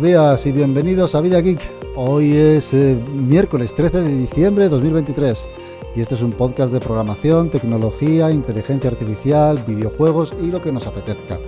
[0.00, 1.60] buenos días y bienvenidos a Vida Geek.
[1.96, 5.48] Hoy es eh, miércoles 13 de diciembre de 2023
[5.96, 10.86] y este es un podcast de programación, tecnología, inteligencia artificial, videojuegos y lo que nos
[10.86, 11.40] apetezca.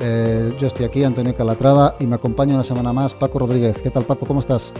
[0.00, 3.82] Eh, yo estoy aquí, Antonio Calatrava, y me acompaña una semana más Paco Rodríguez.
[3.82, 4.24] ¿Qué tal, Paco?
[4.24, 4.72] ¿Cómo estás?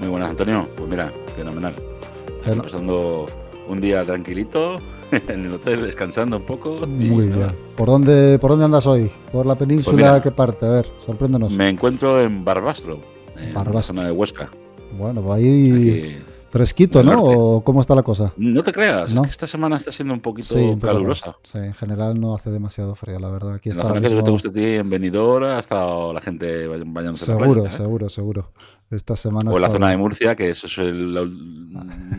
[0.00, 0.68] Muy buenas, Antonio.
[0.76, 1.74] Pues mira, fenomenal.
[2.62, 3.24] pasando
[3.66, 4.76] un día tranquilito
[5.28, 6.86] en el hotel, descansando un poco.
[6.86, 7.52] Muy bien.
[7.76, 9.10] ¿Por dónde, ¿Por dónde andas hoy?
[9.32, 10.12] ¿Por la península?
[10.12, 10.66] Pues ¿Qué parte?
[10.66, 11.52] A ver, sorpréndenos.
[11.52, 13.00] Me encuentro en Barbastro,
[13.36, 14.50] en la zona de Huesca.
[14.98, 16.22] Bueno, pues ahí...
[16.54, 17.20] Fresquito, ¿no?
[17.20, 18.32] ¿O cómo está la cosa?
[18.36, 19.24] No te creas, ¿No?
[19.24, 21.36] esta semana está siendo un poquito calurosa.
[21.42, 23.54] Sí, en general no hace demasiado frío, la verdad.
[23.54, 26.68] Aquí en está la zona que te guste a ti, en Benidorm, hasta la gente
[26.68, 28.50] bañándose Seguro, seguro, seguro.
[28.94, 31.18] Esta semana o la zona de Murcia, que eso es el,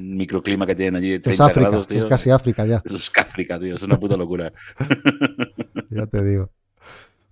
[0.01, 1.19] microclima que tienen allí.
[1.19, 2.83] 30 es África, grados, es casi África ya.
[2.85, 4.51] Es África, tío, es una puta locura.
[5.89, 6.49] ya te digo.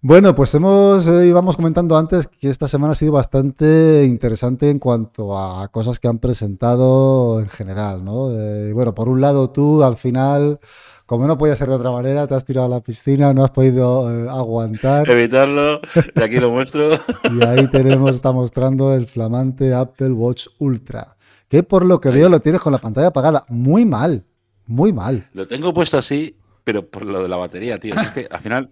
[0.06, 4.78] Bueno, pues hemos, eh, íbamos comentando antes que esta semana ha sido bastante interesante en
[4.78, 8.38] cuanto a cosas que han presentado en general, ¿no?
[8.38, 10.60] Eh, bueno, por un lado tú al final,
[11.06, 13.52] como no podía ser de otra manera, te has tirado a la piscina, no has
[13.52, 15.10] podido eh, aguantar.
[15.10, 15.80] Evitarlo,
[16.14, 16.90] y aquí lo muestro.
[17.32, 21.16] y ahí tenemos, está mostrando el flamante Apple Watch Ultra,
[21.48, 23.46] que por lo que veo lo tienes con la pantalla apagada.
[23.48, 24.26] Muy mal,
[24.66, 25.30] muy mal.
[25.32, 27.96] Lo tengo puesto así, pero por lo de la batería, tío.
[27.96, 28.70] Es que al final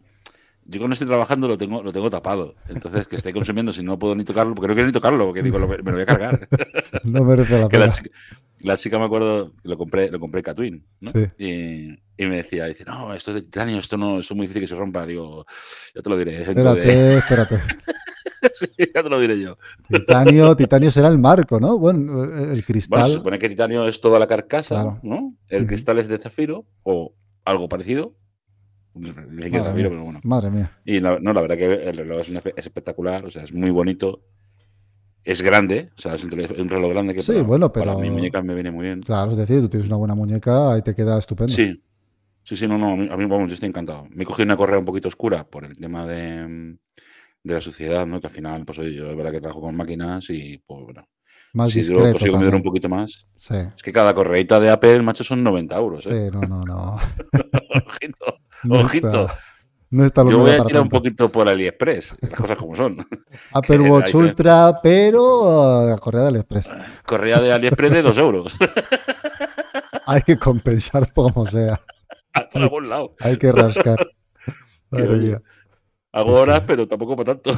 [0.71, 2.55] yo cuando estoy trabajando lo tengo, lo tengo tapado.
[2.69, 5.43] Entonces, que esté consumiendo, si no puedo ni tocarlo, porque no quiero ni tocarlo, porque
[5.43, 6.47] digo, me lo voy a cargar.
[7.03, 7.93] no merece la pena.
[8.59, 11.11] La chica, me acuerdo, lo compré, lo compré Catwin, ¿no?
[11.11, 11.25] Sí.
[11.37, 14.45] Y, y, me decía, dice, no, esto es de titanio, esto no, esto es muy
[14.45, 15.05] difícil que se rompa.
[15.05, 15.45] Digo,
[15.93, 16.41] ya te lo diré.
[16.41, 17.59] Espérate, espérate.
[18.53, 19.57] sí, ya te lo diré yo.
[19.89, 21.77] Titanio, titanio será el marco, ¿no?
[21.77, 22.99] Bueno, el cristal.
[22.99, 25.35] Bueno, se supone que titanio es toda la carcasa, ¿no?
[25.49, 28.15] El cristal es de zafiro o algo parecido,
[28.93, 33.69] Madre, mía, Y no, la verdad que el reloj es, espectacular, o sea, es muy
[33.69, 34.21] bonito.
[35.23, 37.99] Es grande, o sea, es un, reloj grande que sí, para, bueno, pero...
[37.99, 39.01] mi muñeca me viene muy bien.
[39.01, 41.53] Claro, es decir, tú tienes una buena muñeca, ahí te queda estupendo.
[41.53, 41.79] Sí,
[42.43, 44.07] sí, sí, no, no, a mí, vamos, yo estoy encantado.
[44.09, 46.75] Me he cogido una correa un poquito oscura por el tema de,
[47.43, 48.19] de la suciedad, ¿no?
[48.19, 51.07] Que al final, pues oye, yo es verdad que trabajo con máquinas y, pues bueno,
[51.53, 53.27] más si discreto consigo medir un poquito más.
[53.37, 53.55] Sí.
[53.75, 56.05] Es que cada correita de Apple, macho, son 90 euros.
[56.07, 56.29] ¿eh?
[56.29, 56.97] Sí, no, no, no.
[58.69, 59.07] Ojito.
[59.07, 59.31] Ojito.
[59.89, 62.97] no está Yo voy a tirar un poquito por AliExpress, las cosas como son.
[63.53, 66.69] Apple Watch Ultra, pero uh, correa de AliExpress.
[67.05, 68.55] Correa de AliExpress de 2 euros.
[70.05, 71.79] Hay que compensar como sea.
[72.51, 73.15] Por algún lado.
[73.19, 73.97] Hay que rascar.
[76.13, 77.57] Hago horas, pero tampoco para tanto.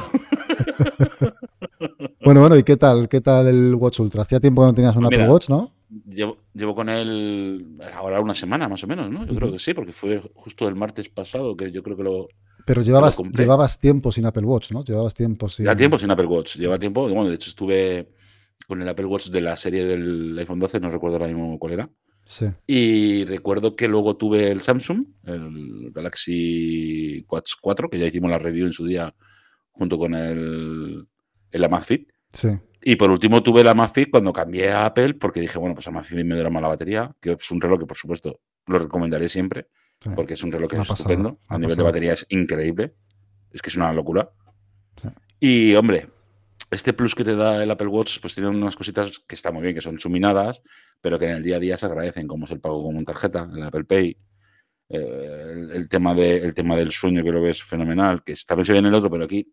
[2.24, 3.08] Bueno, bueno, ¿y qué tal?
[3.08, 4.22] ¿Qué tal el Watch Ultra?
[4.22, 5.72] Hacía tiempo que no tenías un Apple Watch, ¿no?
[6.06, 9.24] Llevo, con él ahora una semana más o menos, ¿no?
[9.26, 12.28] Yo creo que sí, porque fue justo el martes pasado que yo creo que lo.
[12.66, 14.82] Pero llevabas, llevabas tiempo sin Apple Watch, ¿no?
[14.82, 15.66] Llevabas tiempo sin.
[15.66, 16.56] Ya tiempo sin Apple Watch.
[16.56, 17.02] Lleva tiempo.
[17.02, 18.08] Bueno, de hecho, estuve
[18.66, 21.74] con el Apple Watch de la serie del iPhone 12, no recuerdo ahora mismo cuál
[21.74, 21.90] era.
[22.24, 22.46] Sí.
[22.66, 28.38] Y recuerdo que luego tuve el Samsung, el Galaxy Watch 4, que ya hicimos la
[28.38, 29.14] review en su día
[29.72, 31.06] junto con el,
[31.54, 32.10] el Amazfit.
[32.32, 32.48] Sí.
[32.82, 36.24] Y por último tuve la Amazfit cuando cambié a Apple porque dije, bueno, pues Amazfit
[36.24, 39.68] me dura más la batería, que es un reloj que por supuesto lo recomendaré siempre,
[40.14, 42.94] porque es un reloj que es estupendo, a nivel de batería es increíble,
[43.50, 44.30] es que es una locura.
[45.40, 46.06] Y hombre,
[46.70, 49.62] este plus que te da el Apple Watch, pues tiene unas cositas que están muy
[49.62, 50.62] bien, que son suminadas,
[51.00, 53.48] pero que en el día a día se agradecen, como es el pago con tarjeta,
[53.54, 54.18] el Apple Pay,
[54.88, 58.72] eh, el, tema de, el tema del sueño que lo ves fenomenal, que también se
[58.72, 59.50] ve en el otro, pero aquí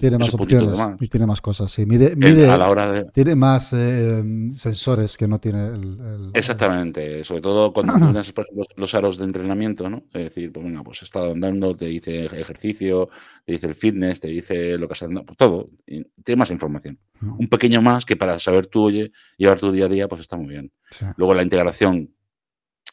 [0.00, 1.72] tiene más opciones y tiene más cosas.
[1.72, 1.86] Sí.
[1.86, 4.22] Mide, a la hora Tiene más eh,
[4.52, 6.30] sensores que no tiene el.
[6.34, 7.24] Exactamente.
[7.24, 8.32] Sobre todo cuando tienes
[8.76, 10.04] los, aros de entrenamiento, ¿no?
[10.12, 13.08] Es decir, pues bueno, pues he estado andando, te dice ejercicio,
[13.44, 15.68] te dice el fitness, te dice lo que has andado, pues todo.
[15.86, 16.98] tiene más información.
[17.20, 20.36] Un pequeño más que para saber tú, oye, llevar tu día a día, pues está
[20.36, 20.72] muy bien.
[21.16, 22.14] Luego la integración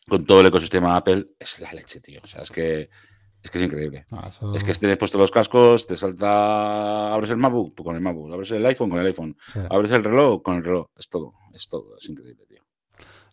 [0.08, 2.22] con todo el ecosistema Apple es la leche, tío.
[2.24, 2.90] O sea, es que
[3.44, 4.06] es que es increíble.
[4.12, 8.02] Ah, es que si tienes puesto los cascos, te salta, abres el MacBook con el
[8.02, 9.38] MacBook, abres el iPhone con el iPhone,
[9.70, 10.88] abres el reloj con el reloj.
[10.98, 12.64] Es todo, es todo, es increíble, tío.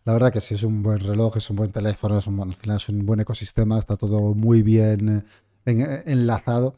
[0.03, 2.53] La verdad que sí, es un buen reloj, es un buen teléfono, es un, al
[2.53, 5.25] final es un buen ecosistema, está todo muy bien
[5.65, 6.75] eh, enlazado.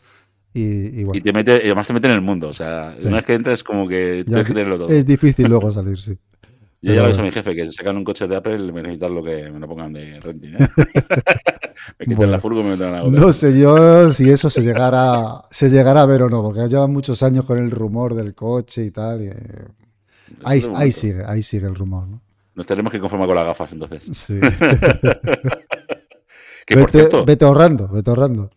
[0.53, 1.19] Y, bueno.
[1.19, 3.33] y, te mete, y además te mete en el mundo, o sea, una vez que
[3.35, 4.89] entras como que tienes que tenerlo todo.
[4.89, 6.17] Es difícil luego salir, sí.
[6.81, 8.83] Yo ya lo aviso a mi jefe que si sacan un coche de Apple me
[8.83, 10.53] necesitan lo que me lo pongan de renting.
[10.53, 10.69] ¿eh?
[11.99, 15.45] me quitan la furgo y me meten la No sé yo si eso se llegará,
[15.49, 18.85] se llegará a ver o no, porque llevan muchos años con el rumor del coche
[18.85, 19.23] y tal.
[19.23, 19.65] Y, eh,
[20.43, 22.07] ahí, ahí sigue, ahí sigue el rumor.
[22.07, 22.21] ¿no?
[22.53, 24.03] Nos tenemos que conformar con las gafas entonces.
[24.13, 24.39] Sí.
[24.39, 24.49] que,
[26.75, 28.51] vete, por cierto, vete ahorrando, vete ahorrando.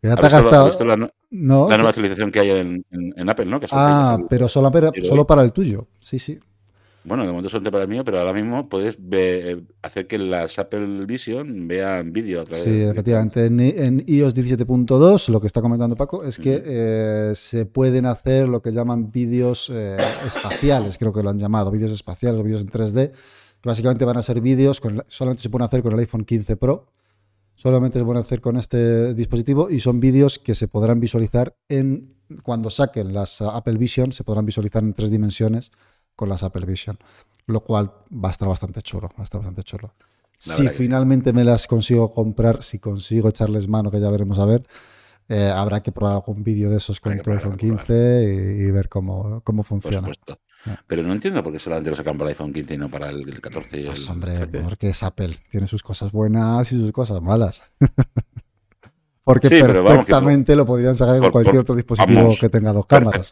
[0.00, 0.84] Ya te has gastado...
[0.84, 0.96] la,
[1.30, 3.58] no, la nueva actualización que hay en, en, Apple, ¿no?
[3.58, 4.70] Que ah, pero solo,
[5.02, 5.88] solo para el tuyo.
[6.00, 6.38] Sí, sí.
[7.04, 8.96] Bueno, de momento solamente para el mío, pero ahora mismo puedes
[9.82, 13.44] hacer que las Apple Vision vean vídeo a través Sí, efectivamente.
[13.44, 18.62] En, iOS 17.2, lo que está comentando Paco, es que eh, se pueden hacer lo
[18.62, 22.68] que llaman vídeos eh, espaciales, creo que lo han llamado, vídeos espaciales o vídeos en
[22.68, 26.56] 3D, que básicamente van a ser vídeos, solamente se pueden hacer con el iPhone 15
[26.56, 26.86] Pro,
[27.54, 32.14] solamente se pueden hacer con este dispositivo y son vídeos que se podrán visualizar en
[32.42, 35.70] cuando saquen las Apple Vision, se podrán visualizar en tres dimensiones
[36.16, 36.98] con las Apple Vision,
[37.46, 39.94] lo cual va a estar bastante chulo, va a estar bastante chulo.
[40.36, 44.62] si finalmente me las consigo comprar, si consigo echarles mano, que ya veremos a ver,
[45.28, 49.40] eh, habrá que probar algún vídeo de esos con tu iPhone 15 y, ver cómo,
[49.42, 50.10] cómo funciona.
[50.86, 53.10] Pero no entiendo por qué solamente lo sacan para el iPhone 15 y no para
[53.10, 55.36] el, 14 y pues hombre, porque es Apple.
[55.50, 57.62] Tiene sus cosas buenas y sus cosas malas.
[59.24, 63.30] Porque perfectamente lo podrían sacar en cualquier otro dispositivo que tenga dos cámaras.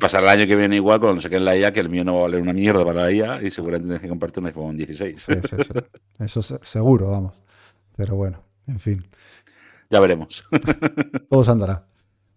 [0.00, 2.20] Pasar el año que viene igual cuando saquen la IA, que el mío no va
[2.20, 5.22] a valer una mierda para la IA y seguramente tienes que comprarte un iPhone 16.
[5.22, 5.80] Sí, sí, sí.
[6.18, 7.34] Eso seguro, vamos.
[7.96, 9.06] Pero bueno, en fin.
[9.90, 10.44] Ya veremos.
[11.30, 11.84] Todo andará.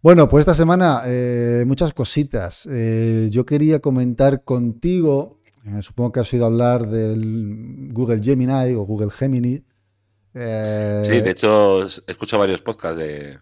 [0.02, 2.68] Bueno, pues esta semana eh, muchas cositas.
[2.70, 8.84] Eh, yo quería comentar contigo, eh, supongo que has oído hablar del Google Gemini o
[8.84, 9.64] Google Gemini,
[10.34, 13.38] eh, sí, de hecho, he escuchado varios podcasts de,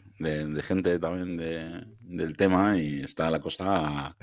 [0.62, 1.38] gente también
[2.02, 4.16] del tema y está la cosa.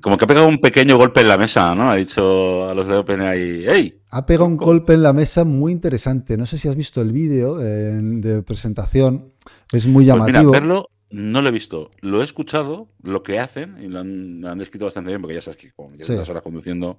[0.00, 1.90] Como que ha pegado un pequeño golpe en la mesa, ¿no?
[1.90, 4.00] Ha dicho a los de OpenAI, ¡Hey!
[4.10, 6.36] Ha pegado un golpe en la mesa muy interesante.
[6.36, 9.32] No sé si has visto el vídeo eh, de presentación.
[9.72, 10.52] Es muy pues llamativo.
[10.52, 11.90] verlo no lo he visto.
[12.00, 15.60] Lo he escuchado, lo que hacen, y lo han, descrito bastante bien, porque ya sabes
[15.60, 16.98] que como llevas horas conduciendo,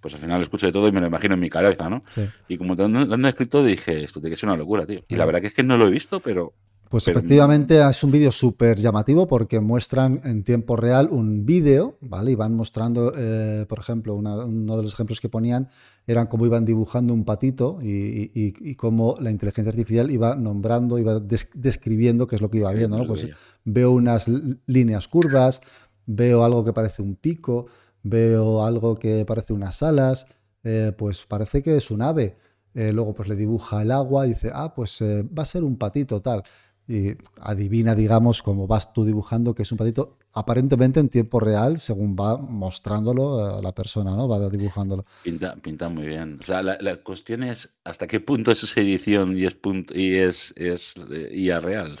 [0.00, 2.02] pues al final escucho de todo y me lo imagino en mi cabeza, ¿no?
[2.48, 5.00] Y como lo han escrito, dije, esto tiene que ser una locura, tío.
[5.08, 6.54] Y la verdad que es que no lo he visto, pero...
[6.88, 12.30] Pues efectivamente es un vídeo súper llamativo porque muestran en tiempo real un vídeo, ¿vale?
[12.30, 15.68] Y van mostrando, eh, por ejemplo, uno de los ejemplos que ponían
[16.06, 22.26] eran cómo iban dibujando un patito y, cómo la inteligencia artificial iba nombrando, iba describiendo
[22.26, 23.06] qué es lo que iba viendo, ¿no?
[23.06, 23.28] Pues
[23.64, 24.26] veo unas
[24.64, 25.60] líneas curvas,
[26.06, 27.66] veo algo que parece un pico,
[28.02, 30.26] veo algo que parece unas alas,
[30.64, 32.36] eh, pues parece que es un ave.
[32.74, 35.64] Eh, luego pues le dibuja el agua y dice, ah, pues eh, va a ser
[35.64, 36.42] un patito tal.
[36.86, 41.78] Y adivina, digamos, cómo vas tú dibujando que es un patito, aparentemente en tiempo real,
[41.78, 44.26] según va mostrándolo la persona, ¿no?
[44.26, 45.04] Va dibujándolo.
[45.22, 46.38] Pinta, pinta muy bien.
[46.40, 50.54] O sea, la, cuestión es hasta qué punto es edición y es, punto, y es,
[50.56, 51.98] es real.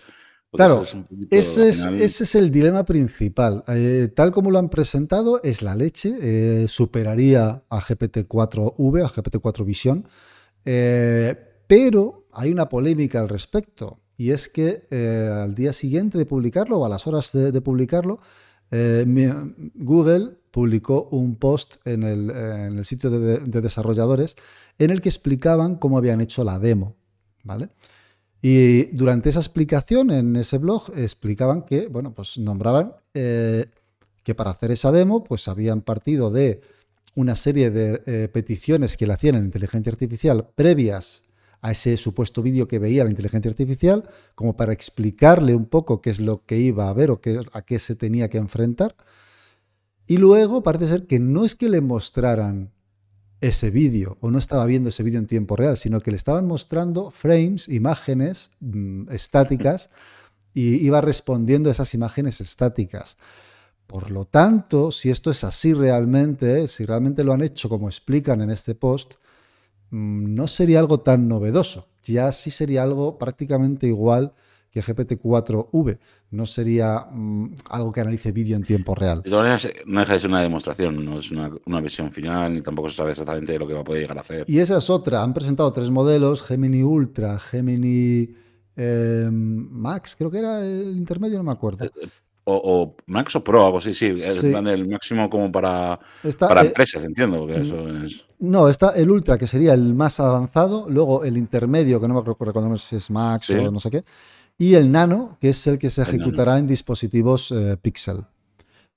[0.52, 0.82] Claro,
[1.30, 3.64] ese, es, ese es el dilema principal.
[3.68, 6.14] Eh, tal como lo han presentado, es la leche.
[6.20, 10.08] Eh, superaría a GPT-4V, a GPT-4 Vision.
[10.64, 11.36] Eh,
[11.66, 14.00] pero hay una polémica al respecto.
[14.16, 14.88] Y es que
[15.44, 18.18] al día siguiente de publicarlo, o a las horas de, publicarlo,
[18.70, 24.34] Google publicó un post en el, sitio de, de desarrolladores
[24.78, 26.96] en el que explicaban cómo habían hecho la demo.
[27.44, 27.68] ¿Vale?
[28.40, 33.66] Y durante esa explicación en ese blog explicaban que, bueno, pues nombraban eh,
[34.22, 36.60] que para hacer esa demo, pues habían partido de
[37.14, 41.24] una serie de eh, peticiones que le hacían en inteligencia artificial previas
[41.60, 46.10] a ese supuesto vídeo que veía la inteligencia artificial, como para explicarle un poco qué
[46.10, 48.94] es lo que iba a ver o qué, a qué se tenía que enfrentar.
[50.06, 52.70] Y luego parece ser que no es que le mostraran
[53.40, 56.46] ese vídeo o no estaba viendo ese vídeo en tiempo real, sino que le estaban
[56.46, 59.90] mostrando frames, imágenes mm, estáticas
[60.54, 63.16] y iba respondiendo a esas imágenes estáticas.
[63.86, 68.42] Por lo tanto, si esto es así realmente, si realmente lo han hecho como explican
[68.42, 69.14] en este post,
[69.90, 71.88] mm, no sería algo tan novedoso.
[72.02, 74.34] Ya sí sería algo prácticamente igual
[74.70, 75.98] que GPT-4V.
[76.30, 79.22] No sería mm, algo que analice vídeo en tiempo real.
[79.24, 82.96] no deja de ser una demostración, no es una, una, visión final, ni tampoco se
[82.96, 84.44] sabe exactamente lo que va a poder llegar a hacer.
[84.46, 85.22] Y esa es otra.
[85.22, 88.34] Han presentado tres modelos, Gemini Ultra, Gemini
[88.76, 91.86] em, Max, creo que era el intermedio, no me acuerdo.
[91.86, 92.08] Eh, eh,
[92.50, 94.06] o, Max o Pro, algo así, sí.
[94.06, 96.00] Es el máximo como para,
[96.38, 97.46] para eh, empresas, entiendo.
[97.46, 98.24] Que eso es...
[98.38, 100.86] No, está el Ultra, que sería el más avanzado.
[100.88, 104.04] Luego el intermedio, que no me acuerdo si es Max o no sé qué
[104.58, 108.24] y el Nano, que es el que se ejecutará en dispositivos eh, Pixel.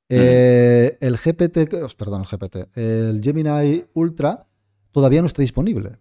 [0.10, 4.46] Eh, el GPT, perdón, el GPT, el Gemini Ultra
[4.92, 5.98] todavía no está disponible.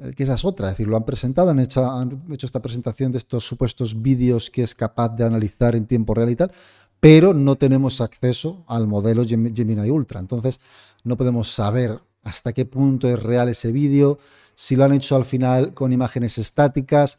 [0.00, 2.62] Eh, que esa es otra, es decir, lo han presentado, han hecho, han hecho esta
[2.62, 6.52] presentación de estos supuestos vídeos que es capaz de analizar en tiempo real y tal,
[7.00, 10.20] pero no tenemos acceso al modelo Gemini Ultra.
[10.20, 10.60] Entonces,
[11.02, 14.18] no podemos saber hasta qué punto es real ese vídeo,
[14.54, 17.18] si lo han hecho al final con imágenes estáticas.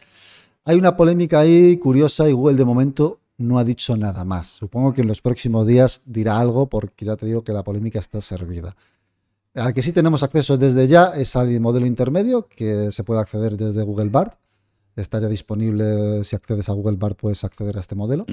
[0.64, 4.48] Hay una polémica ahí curiosa y Google de momento no ha dicho nada más.
[4.48, 8.00] Supongo que en los próximos días dirá algo porque ya te digo que la polémica
[8.00, 8.76] está servida.
[9.54, 13.58] Al que sí tenemos acceso desde ya es al modelo intermedio que se puede acceder
[13.58, 14.34] desde Google Bard.
[14.96, 18.26] Está ya disponible, si accedes a Google Bard puedes acceder a este modelo.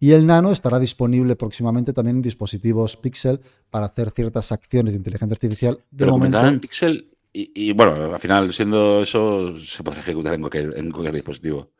[0.00, 4.98] Y el Nano estará disponible próximamente también en dispositivos Pixel para hacer ciertas acciones de
[4.98, 5.76] inteligencia artificial.
[5.90, 10.40] De Pero momento, en Pixel y, bueno, al final siendo eso se podrá ejecutar en
[10.40, 11.70] cualquier, en cualquier dispositivo.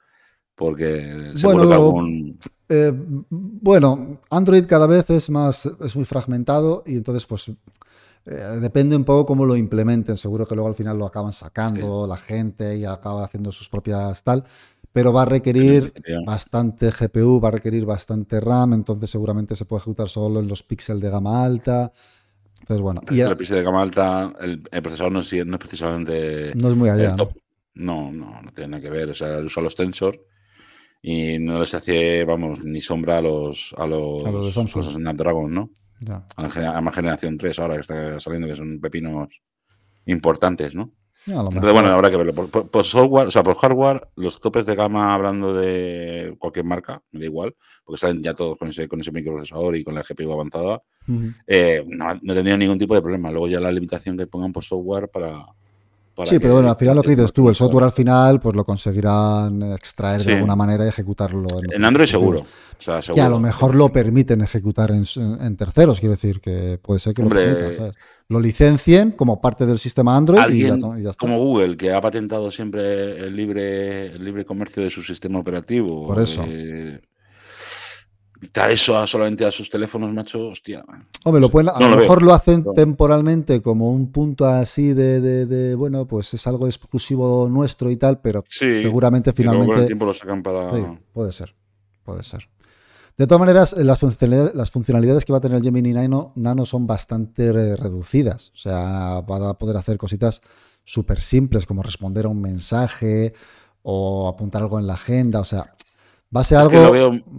[0.54, 2.38] Porque se bueno, algún...
[2.68, 7.48] Eh, bueno, Android cada vez es más, es muy fragmentado y entonces pues
[8.26, 10.16] eh, depende un poco cómo lo implementen.
[10.16, 14.22] Seguro que luego al final lo acaban sacando la gente y acaba haciendo sus propias
[14.22, 14.44] tal
[14.92, 15.92] pero va a requerir
[16.26, 20.62] bastante GPU, va a requerir bastante RAM, entonces seguramente se puede ejecutar solo en los
[20.62, 21.92] píxeles de gama alta.
[22.70, 23.00] Entonces, bueno.
[23.10, 26.52] Y el píxel de gama alta, el, procesador no es, no es, precisamente.
[26.54, 27.16] No es muy allá.
[27.74, 28.12] ¿no?
[28.12, 29.10] no, no, tiene nada que ver.
[29.10, 30.24] O sea, usa los Tensor
[31.02, 34.84] y no les hace, vamos, ni sombra a los, a los, a los de Samsung.
[34.84, 35.70] Snapdragon, ¿no?
[36.00, 36.24] Ya.
[36.36, 39.42] A la generación 3 ahora que está saliendo, que son pepinos
[40.06, 40.92] importantes, ¿no?
[41.26, 42.34] Entonces, bueno, habrá que verlo.
[42.34, 47.20] Por, software, o sea, por hardware, los topes de gama, hablando de cualquier marca, me
[47.20, 50.32] da igual, porque salen ya todos con ese, con ese microprocesador y con la GPU
[50.32, 50.82] avanzada,
[51.46, 53.30] eh, no, no tendría ningún tipo de problema.
[53.30, 55.44] Luego ya la limitación que pongan por software para,
[56.24, 58.64] sí, pero bueno, al final lo que dices tú, el software al final pues lo
[58.64, 61.46] conseguirán extraer de alguna manera y ejecutarlo.
[61.70, 62.44] En, Android seguro.
[63.14, 67.22] Que a lo mejor lo permiten ejecutar en, terceros, quiero decir, que puede ser que
[67.22, 67.28] lo,
[68.28, 70.74] lo licencien como parte del sistema Android y ya,
[71.10, 71.18] está.
[71.18, 76.06] Como Google, que ha patentado siempre el libre, el libre comercio de su sistema operativo.
[76.06, 76.44] Por eso.
[76.46, 77.00] Eh,
[78.40, 80.82] Quitar eso solamente a sus teléfonos, macho, hostia.
[81.24, 86.06] Hombre, lo pueden, a lo, mejor lo hacen temporalmente como un punto así de, bueno,
[86.06, 89.86] pues es algo exclusivo nuestro y tal, pero seguramente finalmente.
[89.86, 90.70] tiempo lo sacan para.
[91.12, 91.54] puede ser,
[92.02, 92.48] puede ser.
[93.20, 96.64] De todas maneras, las funcionalidades, las funcionalidades que va a tener el Gemini Nano, Nano
[96.64, 98.50] son bastante reducidas.
[98.54, 100.40] O sea, va a poder hacer cositas
[100.84, 103.34] súper simples como responder a un mensaje
[103.82, 105.40] o apuntar algo en la agenda.
[105.40, 105.74] O sea,
[106.34, 106.72] Va a ser algo.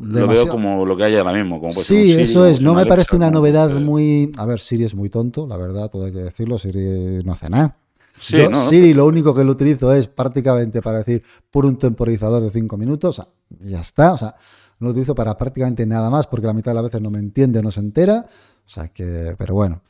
[0.02, 1.62] lo, veo, como lo que hay ahora mismo.
[1.62, 2.60] Como sí, eso es.
[2.60, 4.32] No me parece una novedad muy.
[4.38, 6.60] A ver, Siri es muy tonto, la verdad, todo hay que decirlo.
[6.60, 7.78] Siri no hace nada.
[8.18, 12.78] Siri lo único que lo utilizo es prácticamente para decir por un temporizador de 5
[12.78, 13.22] minutos.
[13.62, 14.14] ya está.
[14.14, 14.36] O sea,
[14.80, 17.20] no lo utilizo para prácticamente nada más porque la mitad de las veces no me
[17.20, 18.26] entiende, no se entera.
[18.66, 19.82] O sea que, pero bueno.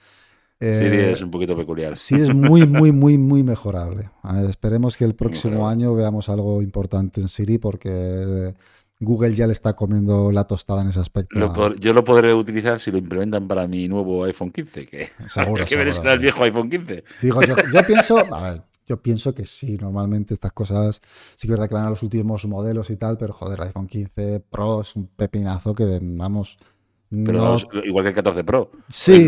[0.59, 1.97] Siri eh, es un poquito peculiar.
[1.97, 4.11] Sí, es muy, muy, muy, muy mejorable.
[4.47, 8.53] esperemos que el próximo año veamos algo importante en Siri porque
[9.01, 11.73] Google ya le está comiendo la tostada en ese aspecto.
[11.75, 15.75] yo lo podré utilizar si lo implementan para mi nuevo iPhone 15, que, seguro, que
[15.75, 17.03] el viejo iPhone 15.
[17.21, 17.55] Digo, yo,
[17.87, 21.01] pienso, a ver, yo pienso que sí, normalmente estas cosas
[21.35, 23.67] sí que es verdad que van a los últimos modelos y tal, pero joder, el
[23.67, 26.59] iPhone 15 Pro es un pepinazo que vamos.
[27.11, 28.71] Pero igual que el 14 Pro.
[28.87, 29.27] Sí,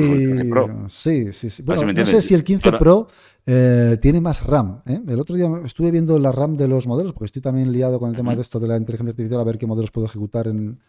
[0.88, 1.64] sí, sí, sí.
[1.64, 3.10] Bueno, no sé si el 15 Pro
[3.46, 4.82] eh, tiene más RAM.
[4.86, 5.02] ¿eh?
[5.06, 8.10] El otro día estuve viendo la RAM de los modelos, porque estoy también liado con
[8.10, 10.80] el tema de esto de la inteligencia artificial, a ver qué modelos puedo ejecutar en,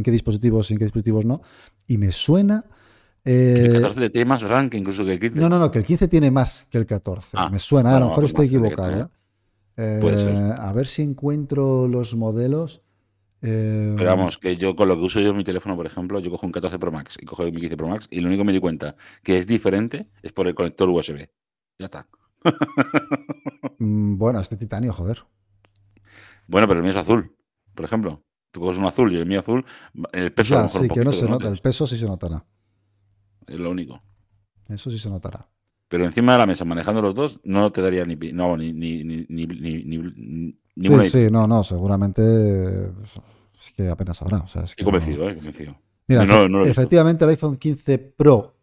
[0.00, 1.42] qué dispositivos y en qué dispositivos no.
[1.88, 2.64] Y me suena.
[3.24, 5.40] el 14 eh, tiene más RAM que incluso que el 15.
[5.40, 7.30] No, no, no, que el 15 tiene más que el 14.
[7.32, 9.10] Ah, me suena, a lo mejor estoy equivocado.
[9.76, 12.83] A ver si encuentro los modelos.
[13.44, 16.30] Pero vamos, que yo con lo que uso yo en mi teléfono, por ejemplo, yo
[16.30, 18.46] cojo un 14 Pro Max y cojo mi 15 Pro Max y lo único que
[18.46, 21.28] me di cuenta que es diferente es por el conector USB.
[21.78, 22.08] Ya está.
[23.78, 25.24] Mm, bueno, este titanio, joder.
[26.46, 27.34] Bueno, pero el mío es azul,
[27.74, 28.22] por ejemplo.
[28.52, 29.64] Tú coges un azul y el mío azul,
[30.12, 32.46] el peso ya, Sí, que no se nota, el peso sí se notará.
[33.48, 34.00] Es lo único.
[34.68, 35.48] Eso sí se notará.
[35.88, 39.02] Pero encima de la mesa, manejando los dos, no te daría ni no, ni, ni,
[39.02, 42.22] ni, ni, Sí, sí, no, no, seguramente
[42.84, 44.38] es que apenas habrá.
[44.38, 45.76] O sea, es que convencido, eh, convencido.
[46.06, 46.24] Mira,
[46.66, 48.54] efectivamente el iPhone 15 Pro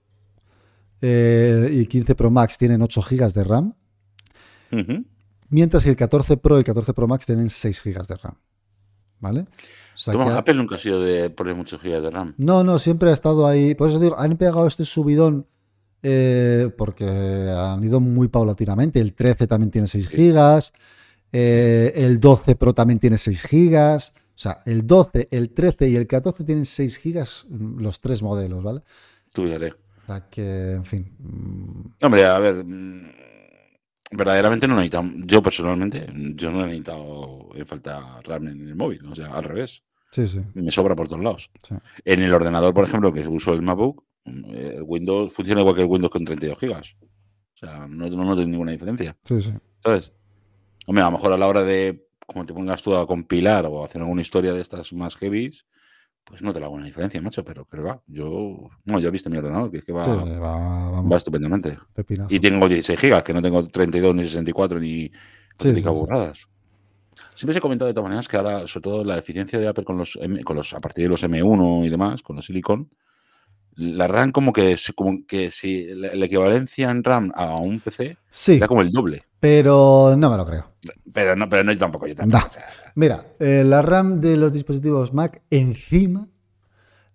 [1.01, 3.73] eh, y 15 Pro Max tienen 8 GB de RAM.
[5.49, 8.35] Mientras que el 14 Pro y el 14 Pro Max tienen 6 GB de RAM.
[9.19, 9.45] ¿Vale?
[10.07, 12.33] Apple nunca ha sido de poner muchos GB de RAM.
[12.37, 13.75] No, no, siempre ha estado ahí.
[13.75, 15.47] Por eso digo, han pegado este subidón
[16.01, 18.99] eh, porque han ido muy paulatinamente.
[18.99, 20.71] El 13 también tiene 6 GB.
[21.31, 23.97] Eh, el 12 Pro también tiene 6 GB.
[23.97, 28.63] O sea, el 12, el 13 y el 14 tienen 6 GB los tres modelos,
[28.63, 28.81] ¿vale?
[29.31, 29.73] Tú ya haré
[30.29, 31.15] que, en fin.
[31.19, 32.05] Mm.
[32.05, 33.11] Hombre, a ver, mm,
[34.11, 39.05] verdaderamente no necesitado, yo personalmente, yo no he necesitado en falta RAM en el móvil,
[39.05, 39.83] o sea, al revés.
[40.11, 40.41] Sí, sí.
[40.53, 41.49] Me sobra por todos lados.
[42.03, 45.83] En el ordenador, por ejemplo, que uso el MacBook, eh, el Windows funciona igual que
[45.83, 46.95] el Windows con 32 gigas.
[47.01, 49.15] O sea, no, no, tiene ninguna diferencia.
[49.23, 49.53] Sí, sí.
[49.81, 50.11] ¿Sabes?
[50.87, 53.81] Hombre, a lo mejor a la hora de como te pongas tú a compilar o
[53.81, 55.65] a hacer alguna historia de estas más heavies,
[56.23, 58.01] pues no te la hago una diferencia, macho, pero que va.
[58.07, 61.77] Yo, no, yo he visto mi ordenador, que es que va, Sí, va, va estupendamente.
[61.93, 62.33] pepinazo.
[62.33, 65.11] Y tengo 16 gigas, que no tengo 32 ni 64 ni
[65.59, 65.81] sí, sí.
[65.81, 66.47] burradas.
[67.35, 69.83] Siempre se ha comentado de todas maneras que ahora, sobre todo la eficiencia de Apple
[69.83, 72.89] con los, con los a partir de los M1 y demás, con los Silicon,
[73.75, 78.17] la RAM como que, como que si la, la equivalencia en RAM a un PC
[78.29, 79.23] Sí, era como el doble.
[79.39, 80.71] pero no me lo creo.
[81.13, 82.43] Pero no, pero no yo tampoco, yo tampoco.
[82.43, 82.47] No.
[82.47, 86.27] o sea, Mira, eh, la RAM de los dispositivos Mac encima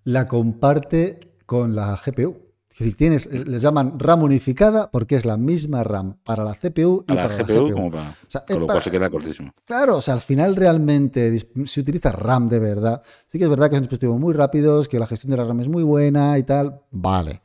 [0.05, 2.46] la comparte con la GPU.
[2.77, 6.53] Es decir, tienes, eh, les llaman RAM unificada porque es la misma RAM para la
[6.55, 7.91] CPU y para para, la GPU, la como GPU.
[7.97, 8.11] para.
[8.11, 9.53] O sea, Con lo para- cual se queda cortísimo.
[9.65, 13.01] Claro, o sea, al final realmente si utiliza RAM de verdad,
[13.33, 15.61] sí que es verdad que son dispositivos muy rápidos, que la gestión de la RAM
[15.61, 17.41] es muy buena y tal, vale.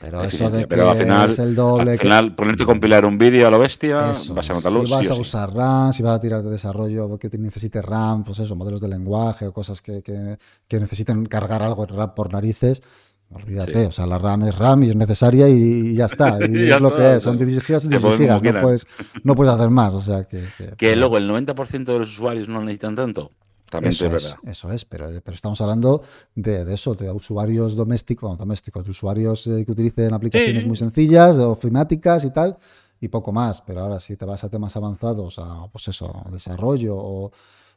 [0.00, 2.66] Pero eso de que pero al final, es el doble, al que- final ponerte a
[2.66, 4.58] compilar un vídeo a lo bestia, Eso vas a es.
[4.58, 4.84] notarlo.
[4.84, 5.20] Si vas sí a sí.
[5.20, 8.82] usar RAM, si vas a tirar de desarrollo porque te necesite RAM, pues eso, modelos
[8.82, 12.82] de lenguaje o cosas que, que- que necesiten cargar algo en RAM por narices,
[13.30, 13.72] olvídate.
[13.72, 13.78] Sí.
[13.86, 16.38] O sea, la RAM es RAM y es necesaria y, ya está.
[16.48, 17.22] Y Ya es lo está, que es.
[17.22, 18.54] Son 16 gigas, son que 16 pongan como gigas.
[18.54, 18.86] No puedes,
[19.24, 19.94] no puedes hacer más.
[19.94, 20.44] O sea, que.
[20.56, 23.30] que- Que pero- luego el 90% de los usuarios no necesitan tanto.
[23.70, 24.38] También eso es es, verdad.
[24.50, 26.02] eso es, pero, pero estamos hablando
[26.34, 30.66] de, de eso, de usuarios domésticos, bueno, domésticos, de usuarios eh, que utilicen aplicaciones Sí.
[30.66, 32.56] muy sencillas, ofimáticas y tal,
[32.98, 33.60] y poco más.
[33.60, 37.30] Pero ahora si te vas a temas avanzados, a pues eso, desarrollo o,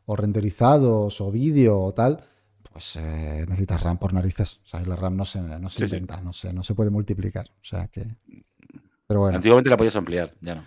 [0.06, 2.24] o renderizados o vídeo o tal,
[2.72, 4.60] pues eh, necesitas RAM por narices.
[4.64, 5.96] O sea, la RAM no se, no se Sí, sí.
[5.96, 7.50] inventa, no se, no se puede multiplicar.
[7.50, 8.06] O sea que.
[9.08, 9.36] Pero bueno.
[9.36, 10.64] Antiguamente la podías ampliar, ya no.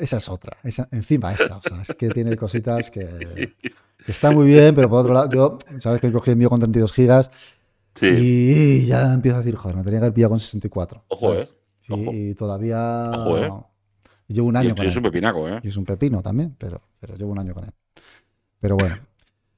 [0.00, 0.56] Esa es otra.
[0.62, 1.56] Esa, encima esa.
[1.58, 3.06] O sea, es que tiene cositas que,
[4.04, 6.60] que está muy bien, pero por otro lado, yo, sabes que cogí el mío con
[6.60, 7.30] 32 gigas
[7.94, 8.06] Sí.
[8.10, 11.04] y ya empiezo a decir, joder, me tenía que haber pillado con 64.
[11.08, 11.50] Ojo, ¿sabes?
[11.50, 11.56] eh.
[11.88, 12.12] Y, Ojo.
[12.12, 13.50] y todavía Ojo, eh.
[14.28, 14.98] llevo un año con tuyo es él.
[14.98, 15.60] un pepinaco, ¿eh?
[15.62, 17.72] Y es un pepino también, pero, pero llevo un año con él.
[18.60, 18.96] Pero bueno.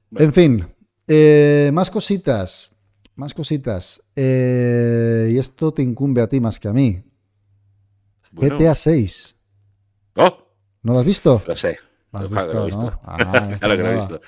[0.09, 0.25] Bueno.
[0.25, 0.65] En fin,
[1.09, 2.75] eh, más cositas.
[3.15, 4.01] Más cositas.
[4.15, 7.03] Eh, y esto te incumbe a ti más que a mí.
[8.31, 8.57] Bueno.
[8.57, 9.35] GTA 6.
[10.15, 10.37] ¡Oh!
[10.83, 11.41] ¿No lo has visto?
[11.45, 11.77] Lo sé.
[12.11, 12.65] Lo has Claro, visto, ¿no?
[12.65, 12.99] visto.
[13.03, 14.21] Ah, Claro que lo he visto.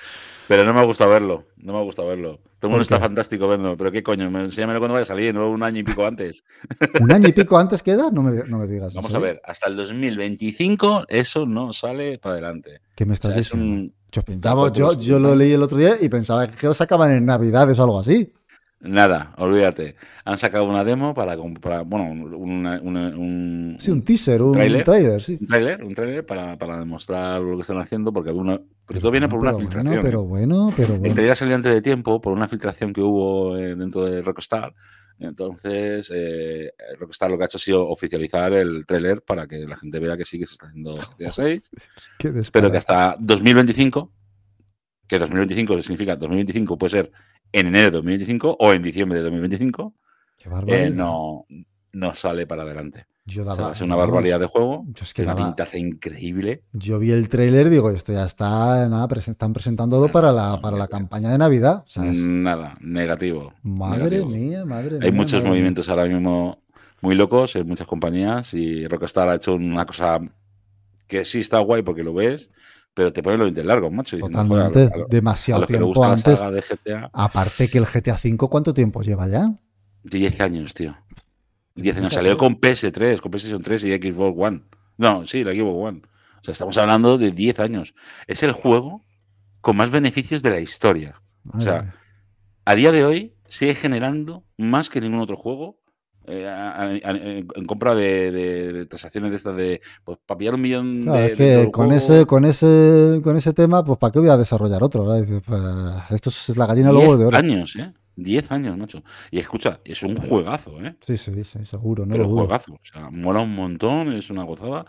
[0.48, 1.44] Pero no me ha gustado verlo.
[1.56, 2.36] No me ha gustado verlo.
[2.36, 3.76] Todo el ¿Por mundo está fantástico viendo.
[3.76, 6.44] Pero qué coño, me- enséñamelo cuando vaya a salir, no un año y pico antes.
[7.00, 8.10] ¿Un año y pico antes queda?
[8.10, 8.94] No me, no me digas.
[8.94, 12.80] ¿en Vamos a ver, hasta el 2025 eso no sale para adelante.
[12.94, 13.64] ¿Qué me O estás es diciendo?
[13.66, 17.24] un- Yo, pensaba- yo lo leí el otro día y pensaba que lo sacaban en
[17.24, 18.32] Navidades o algo así.
[18.84, 19.94] Nada, olvídate.
[20.24, 24.52] Han sacado una demo para, comp- para bueno, una- una- un, Sí, un teaser, un
[24.52, 24.82] ¿Tráiler?
[24.82, 25.38] trailer, sí.
[25.40, 28.32] un tráiler, un tráiler para, para demostrar lo que están haciendo, porque
[28.84, 29.86] pero todo viene por una filtración.
[29.86, 31.14] Bueno, pero bueno, pero El bueno.
[31.14, 34.74] trailer salió antes de tiempo por una filtración que hubo eh, dentro de Rockstar.
[35.20, 39.76] Entonces, eh, Rockstar lo que ha hecho ha sido oficializar el tráiler para que la
[39.76, 41.70] gente vea que sí que se está haciendo GTA 6,
[42.18, 44.10] Qué pero que hasta 2025,
[45.06, 47.12] que 2025 significa 2025 puede ser
[47.52, 49.94] en enero de 2025 o en diciembre de 2025,
[50.38, 50.86] Qué barbaridad.
[50.86, 51.44] eh, no,
[51.92, 53.06] no sale para adelante.
[53.24, 55.34] Yo O sea, daba, va a ser una barbaridad de juego, Yo es que una
[55.34, 56.64] daba- pintaza increíble.
[56.72, 60.76] Yo vi el tráiler, digo, esto ya está, nada, presen- están presentándolo para la, para
[60.76, 61.84] la campaña de Navidad.
[61.96, 63.52] Nada, negativo.
[63.62, 64.26] madre negativo.
[64.28, 65.00] mía, madre mía.
[65.02, 65.50] Hay muchos madre mía.
[65.50, 66.62] movimientos ahora mismo
[67.00, 70.18] muy locos en muchas compañías y Rockstar ha hecho una cosa
[71.06, 72.50] que sí está guay porque lo ves,
[72.94, 74.16] pero te pone los dientes largos, macho.
[74.16, 76.38] diciendo, joder, a lo- Totalmente, a lo- a demasiado tiempo antes.
[76.38, 79.52] saga de GTA, Aparte que el GTA V, ¿cuánto tiempo lleva ya?
[80.04, 80.96] 10 años, tío.
[81.74, 82.12] 10 años.
[82.14, 84.62] Salió con PS3, con PlayStation 3 y Xbox One.
[84.98, 86.02] No, sí, la Xbox One.
[86.40, 87.94] O sea, estamos hablando de 10 años.
[88.26, 89.02] Es el juego
[89.60, 91.22] con más beneficios de la historia.
[91.44, 91.94] Madre sea,
[92.64, 95.78] a día de hoy sigue generando más que ningún otro juego
[96.40, 100.38] eh, a- a- a- en compra de, de- de transacciones de estas de pues para
[100.38, 103.84] pillar un millón Claro, de, es que con juego, ese, con ese, con ese tema,
[103.84, 105.04] pues ¿para qué voy a desarrollar otro?
[105.04, 105.22] ¿verdad?
[105.22, 105.60] Dices, pues,
[106.10, 107.36] esto es la gallina 10 luego de oro.
[107.36, 107.92] años, ¿eh?
[108.16, 109.02] 10 años, macho.
[109.30, 110.96] Y escucha, es un juegazo, ¿eh?
[111.00, 112.38] Sí, sí, sí, seguro, no pero lo dudo.
[112.46, 112.74] juegazo.
[112.74, 114.84] O sea, mola un montón, es una gozada,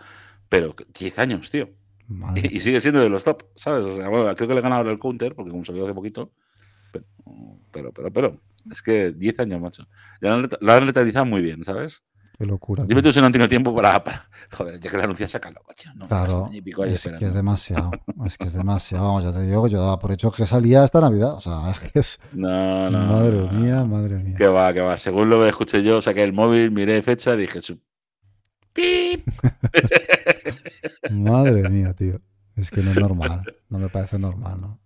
[0.50, 1.70] pero que 10 años, tío.
[2.36, 3.86] Y, y sigue siendo de los top, ¿sabes?
[3.86, 6.32] O sea, bueno, creo que le he ganado el counter, porque como salió hace poquito.
[6.92, 7.06] Pero,
[7.72, 9.88] pero, pero, pero, es que 10 años, macho.
[10.22, 12.04] Ya lo han han letalizado muy bien, ¿sabes?
[12.38, 12.84] Qué locura.
[12.84, 13.10] Dime tío.
[13.10, 15.94] tú si no han tenido tiempo para, para- Joder, ya que la anuncia, sácalo, coño.
[15.96, 17.92] No, Claro, y pico es que es demasiado.
[18.26, 19.06] Es que es demasiado.
[19.06, 21.34] Vamos, ya te digo, yo daba por hecho que salía esta Navidad.
[21.36, 22.20] O sea, es que es.
[22.32, 23.06] No, no.
[23.06, 23.60] madre no, no.
[23.60, 24.36] mía, madre mía.
[24.36, 24.98] Que va, que va.
[24.98, 27.80] Según lo que escuché yo, saqué el móvil, miré fecha, dije, su...
[28.74, 29.28] ¡Pip!
[31.12, 32.20] Madre mía, tío.
[32.56, 33.44] Es que no es normal.
[33.70, 34.80] No me parece normal, ¿no?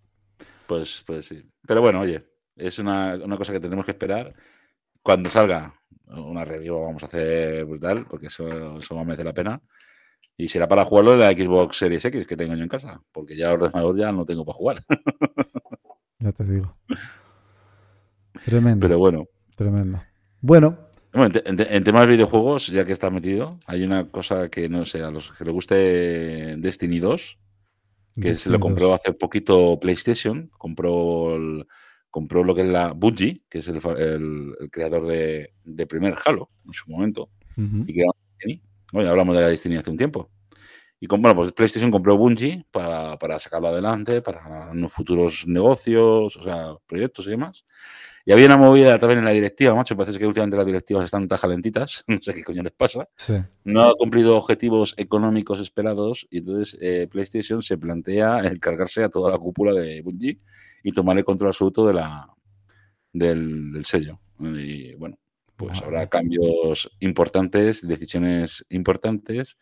[0.67, 1.49] Pues, pues sí.
[1.65, 2.25] Pero bueno, oye,
[2.57, 4.33] es una, una cosa que tenemos que esperar.
[5.01, 5.73] Cuando salga
[6.07, 9.61] una review vamos a hacer brutal, porque eso, eso va a merecer la pena.
[10.35, 13.35] Y será para jugarlo en la Xbox Series X que tengo yo en casa, porque
[13.35, 14.77] ya el ordenador ya no tengo para jugar.
[16.19, 16.75] Ya te digo.
[18.43, 18.87] Tremendo.
[18.87, 19.27] Pero bueno.
[19.55, 20.01] Tremendo.
[20.41, 20.89] Bueno.
[21.13, 25.03] en, en, temas de videojuegos, ya que está metido, hay una cosa que no sé,
[25.03, 27.37] a los que le guste Destiny 2,
[28.19, 31.37] que se lo compró hace poquito PlayStation, compró
[32.09, 33.79] compró lo que es la Bungie, que es el,
[34.71, 38.03] creador de, primer Halo en su momento, y que
[38.39, 38.61] Destiny.
[38.91, 40.29] Bueno, hablamos de la Destiny hace un tiempo.
[40.99, 46.41] Y bueno, pues PlayStation compró Bungie para, para, sacarlo adelante, para unos futuros negocios, o
[46.41, 47.65] sea, proyectos y demás.
[48.27, 49.95] Y había una movida también en la directiva, macho.
[49.95, 52.03] Parece que últimamente las directivas están tan jalentitas.
[52.07, 53.07] No sé qué coño les pasa.
[53.63, 56.27] No ha cumplido objetivos económicos esperados.
[56.29, 60.41] Y entonces eh, PlayStation se plantea el cargarse a toda la cúpula de Bungie
[60.87, 62.33] y tomar el control absoluto de la,
[63.11, 64.21] del, sello.
[64.39, 65.19] Y bueno,
[65.57, 69.57] pues habrá cambios importantes, decisiones importantes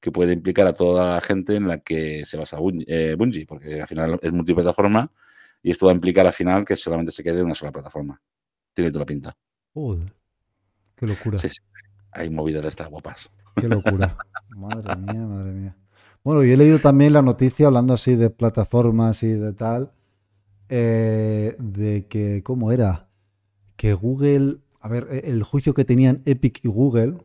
[0.00, 3.82] que puede implicar a toda la gente en la que se basa eh, Bungie, porque
[3.82, 5.12] al final es multiplataforma
[5.62, 8.18] y esto va a implicar al final que solamente se quede en una sola plataforma.
[8.72, 9.36] Tiene toda la pinta.
[10.96, 11.38] qué locura.
[11.38, 11.48] Sí,
[12.12, 13.30] Hay movidas de estas guapas.
[13.54, 14.16] Qué locura.
[14.56, 15.76] madre mía, madre mía.
[16.24, 19.92] Bueno, y he leído también la noticia, hablando así de plataformas y de tal,
[20.70, 23.08] eh, de que, ¿cómo era?
[23.76, 27.16] Que Google, a ver, el juicio que tenían Epic y Google,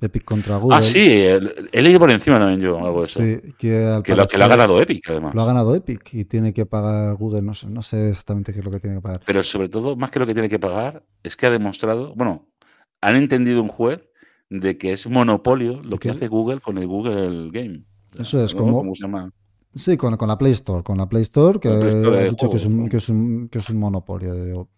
[0.00, 0.76] Epic contra Google.
[0.76, 3.20] Ah, sí, he leído por encima también yo algo de eso.
[3.20, 5.34] Sí, que, que, lo, que, lo, ha ganado Epic, además.
[5.34, 8.60] Lo ha ganado Epic y tiene que pagar Google, no sé, no sé exactamente qué
[8.60, 9.20] es lo que tiene que pagar.
[9.26, 12.48] Pero sobre todo, más que lo que tiene que pagar, es que ha demostrado, bueno,
[13.00, 14.08] han entendido un juez
[14.50, 17.84] de que es monopolio lo que hace Google con el Google Game.
[18.18, 18.78] Eso es como...
[18.78, 19.32] ¿Cómo se llama?
[19.74, 21.68] Sí, con, con, la Play Store, con la Play Store, que
[22.28, 24.68] dicho que, es un, que, es un, que es un monopolio.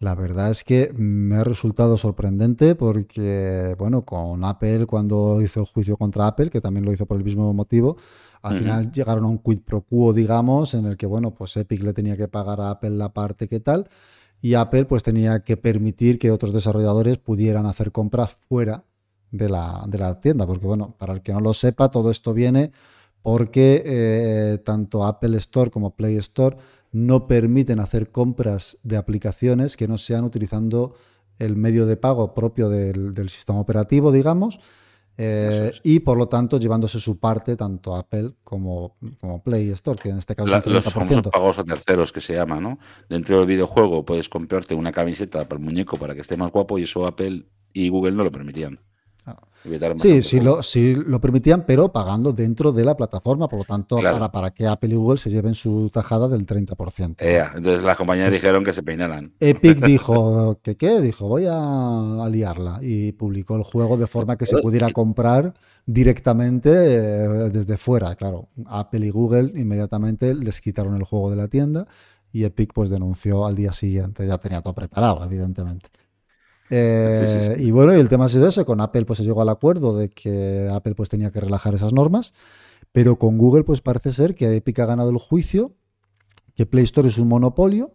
[0.00, 5.66] La verdad es que me ha resultado sorprendente porque, bueno, con Apple, cuando hizo el
[5.66, 7.96] juicio contra Apple, que también lo hizo por el mismo motivo,
[8.40, 11.82] al final llegaron a un quid pro quo, digamos, en el que, bueno, pues Epic
[11.82, 13.88] le tenía que pagar a Apple la parte que tal,
[14.40, 18.84] y Apple pues tenía que permitir que otros desarrolladores pudieran hacer compras fuera
[19.32, 22.32] de la, de la tienda, porque, bueno, para el que no lo sepa, todo esto
[22.32, 22.70] viene
[23.22, 26.56] porque eh, tanto Apple Store como Play Store
[26.92, 30.94] no permiten hacer compras de aplicaciones que no sean utilizando
[31.38, 34.60] el medio de pago propio del, sistema operativo, digamos,
[35.16, 40.10] eh, y por lo tanto llevándose su parte tanto Apple como, como Play Store, que
[40.10, 42.78] en este caso es el Los famosos pagos a terceros que se llama, ¿no?
[43.08, 46.78] Dentro del videojuego puedes comprarte una camiseta para el muñeco para que esté más guapo
[46.78, 48.80] y eso Apple y Google no lo permitían.
[49.98, 53.96] Sí, sí lo, sí lo permitían, pero pagando dentro de la plataforma, por lo tanto,
[53.96, 57.16] para, para que Apple y Google se lleven su tajada del 30%.
[57.54, 59.32] entonces las compañías dijeron que se peinaran.
[59.40, 64.46] Epic dijo que qué, dijo voy a, liarla y publicó el juego de forma que
[64.46, 65.54] se pudiera comprar
[65.86, 68.14] directamente eh, desde fuera.
[68.14, 71.86] Claro, Apple y Google inmediatamente les quitaron el juego de la tienda
[72.32, 75.88] y Epic pues denunció al día siguiente, ya tenía todo preparado, evidentemente.
[76.70, 79.48] Eh, y bueno, y el tema ha sido eso, con Apple pues se llegó al
[79.48, 82.34] acuerdo de que Apple pues tenía que relajar esas normas,
[82.92, 85.72] pero con Google pues parece ser que Epic ha ganado el juicio,
[86.54, 87.94] que Play Store es un monopolio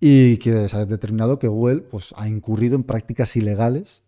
[0.00, 4.02] y que se ha determinado que Google pues ha incurrido en prácticas ilegales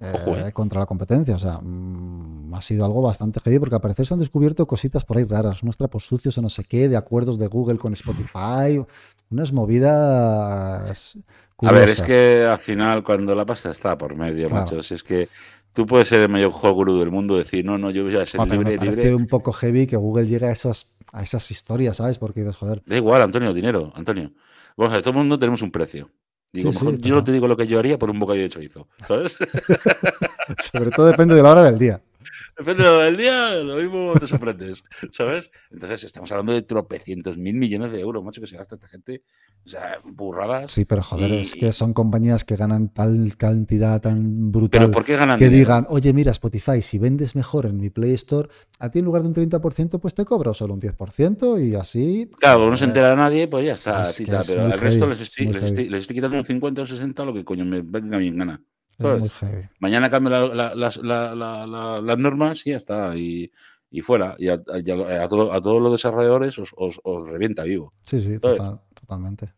[0.00, 0.12] eh,
[0.46, 0.52] eh.
[0.52, 1.34] contra la competencia.
[1.34, 5.04] O sea, mm, ha sido algo bastante heavy porque al parecer se han descubierto cositas
[5.04, 7.92] por ahí raras, unos trapos sucios o no sé qué, de acuerdos de Google con
[7.92, 8.84] Spotify,
[9.30, 11.18] unas movidas
[11.62, 15.02] a ver, es que al final, cuando la pasta está por medio, macho, si es
[15.02, 15.28] que
[15.72, 18.26] tú puedes ser el mayor juego gurú del mundo, decir, no, no, yo voy a
[18.26, 21.96] ser libre, me parece un poco heavy que Google llegue a, esos, a esas historias,
[21.96, 22.18] ¿sabes?
[22.18, 22.82] Porque dices, joder.
[22.86, 24.32] Da igual, Antonio, dinero, Antonio.
[24.76, 26.10] Vamos a ver, todo el mundo tenemos un precio.
[26.52, 29.38] Digo, yo no te digo lo que yo haría por un bocadillo de chorizo, ¿sabes?
[30.72, 32.00] Sobre todo depende de la hora del día.
[32.58, 35.48] Depende del día, lo mismo te sorprendes, ¿sabes?
[35.70, 39.22] Entonces estamos hablando de tropecientos mil millones de euros, macho, que se gasta esta gente.
[39.64, 40.72] O sea, burradas.
[40.72, 44.80] Sí, pero joder, es que son compañías que ganan tal cantidad tan brutal.
[44.80, 48.14] ¿Pero por qué ganan Que digan, oye, mira, Spotify, si vendes mejor en mi Play
[48.14, 48.48] Store,
[48.80, 52.28] a ti en lugar de un 30%, pues te cobro solo un 10% y así.
[52.40, 54.04] Claro, no se entera a nadie, pues ya está.
[54.46, 57.34] pero al resto les estoy, les, estoy, les estoy, quitando un 50 o 60, lo
[57.34, 58.60] que coño me venga bien gana.
[59.78, 60.98] Mañana cambio las
[62.18, 63.16] normas y ya está.
[63.16, 63.50] Y,
[64.02, 64.36] fuera.
[64.38, 67.92] Y a, todos los desarrolladores os, revienta vivo.
[68.02, 69.52] Sí, sí, totalmente.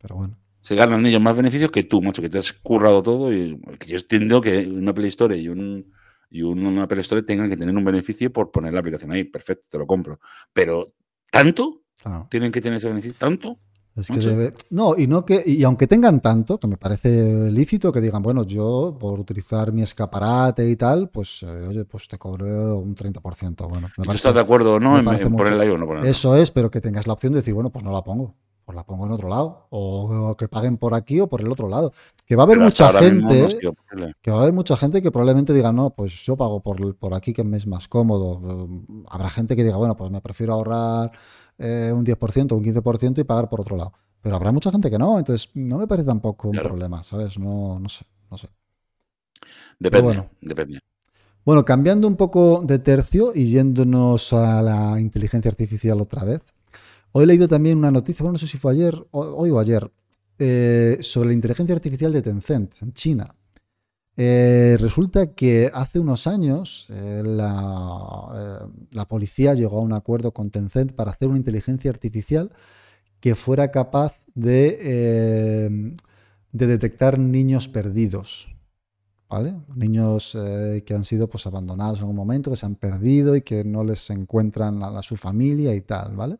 [0.00, 0.38] Pero bueno.
[0.60, 3.32] Se ganan ellos más beneficios que tú, macho, que te has currado todo.
[3.32, 5.92] Y que yo entiendo que una Play Store y un
[6.34, 9.22] y una Apple Store tengan que tener un beneficio por poner la aplicación ahí.
[9.22, 10.18] Perfecto, te lo compro.
[10.52, 10.84] Pero,
[11.30, 11.84] ¿tanto?
[12.28, 13.16] ¿Tienen que tener ese beneficio?
[13.16, 13.60] ¿Tanto?
[13.96, 18.00] Es que no, y no que, y aunque tengan tanto, que me parece lícito que
[18.00, 22.76] digan, bueno, yo por utilizar mi escaparate y tal, pues eh, oye, pues te cobro
[22.78, 23.68] un 30%.
[23.68, 26.10] Bueno, me estás de acuerdo no en, ponerla no ponerla?
[26.10, 28.74] Eso es, pero que tengas la opción de decir, bueno, pues no la pongo, pues
[28.74, 31.92] la pongo en otro lado, o, que paguen por aquí o por el otro lado.
[32.26, 33.46] Que va a haber mucha gente,
[34.20, 37.14] que va a haber mucha gente que probablemente diga, no, pues yo pago por, por
[37.14, 38.68] aquí que me es más cómodo.
[39.08, 41.12] Habrá gente que diga, bueno, pues me prefiero ahorrar
[41.58, 43.92] eh, un 10%, un 15% y pagar por otro lado.
[44.20, 47.38] Pero habrá mucha gente que no, entonces no me parece tampoco un problema, ¿sabes?
[47.38, 48.48] No, no sé, no sé.
[49.78, 50.30] Depende, bueno.
[50.40, 50.80] depende.
[51.44, 56.40] Bueno, cambiando un poco de tercio y yéndonos a la inteligencia artificial otra vez.
[57.12, 59.90] Hoy he leído también una noticia, bueno, no sé si fue ayer, hoy o ayer,
[60.38, 63.34] eh, sobre la inteligencia artificial de Tencent, en China.
[64.16, 70.50] Eh, resulta que hace unos años eh, la, la, policía llegó a un acuerdo con
[70.50, 72.52] Tencent para hacer una inteligencia artificial
[73.18, 75.94] que fuera capaz de,
[76.52, 78.48] de detectar niños perdidos.
[79.28, 79.54] ¿Vale?
[79.74, 80.36] Niños
[80.84, 83.82] que han sido pues, abandonados en algún momento, que se han perdido y que no
[83.82, 86.38] les encuentran a, a su familia y tal, ¿vale?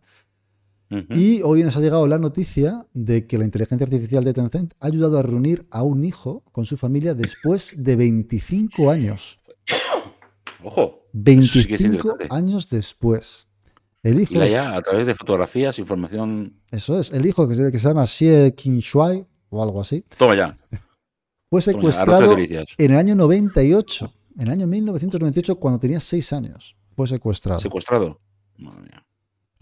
[1.10, 4.86] Y hoy nos ha llegado la noticia de que la inteligencia artificial de Tencent ha
[4.86, 9.40] ayudado a reunir a un hijo con su familia después de 25 años.
[10.62, 11.06] Ojo.
[11.12, 13.48] 25 años después.
[14.02, 14.34] El hijo.
[14.44, 16.60] Ya, a través de fotografías, información.
[16.70, 17.12] Eso es.
[17.12, 20.04] El hijo que se, que se llama Xie Shuai o algo así.
[20.18, 20.58] Toma ya.
[21.48, 24.12] Fue secuestrado en el año 98.
[24.36, 26.76] En el año 1998, cuando tenía 6 años.
[26.96, 27.60] Fue secuestrado.
[27.60, 28.20] Secuestrado.
[28.58, 29.03] Madre mía.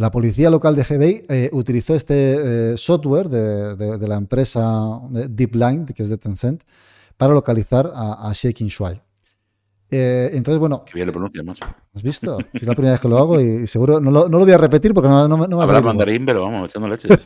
[0.02, 6.02] La policía local de Hebei eh, utilizó este eh, software de, la empresa DeepLine, que
[6.02, 6.64] es de Tencent,
[7.16, 9.00] para localizar a, a Shaking Shuai.
[9.92, 10.84] Eh, entonces, bueno.
[10.84, 11.64] Que bien lo pronuncias, macho.
[11.94, 12.36] ¿Has visto?
[12.52, 15.08] Es la primera vez que lo hago y, seguro no lo, voy a repetir porque
[15.08, 17.16] no, no, no Habrá mandarín, pero vamos, echando leches.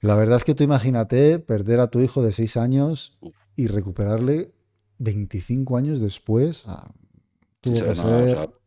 [0.00, 3.18] la verdad es que tú imagínate perder a tu hijo de 6 años
[3.56, 4.54] y recuperarle
[5.00, 6.64] 25 años después.
[6.66, 6.90] Ah,
[7.60, 8.59] tuvo que ser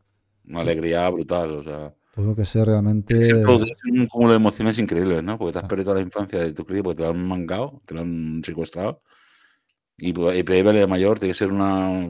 [0.46, 1.94] una alegría brutal, o sea.
[2.14, 3.20] Tuvo que ser realmente.
[3.20, 5.36] Es un cúmulo de emociones increíbles, ¿no?
[5.36, 7.82] Porque te has perdido toda la infancia de tu crío porque te lo han mangado,
[7.86, 9.02] te lo han secuestrado.
[9.98, 12.08] Y, y de mayor tiene que ser una,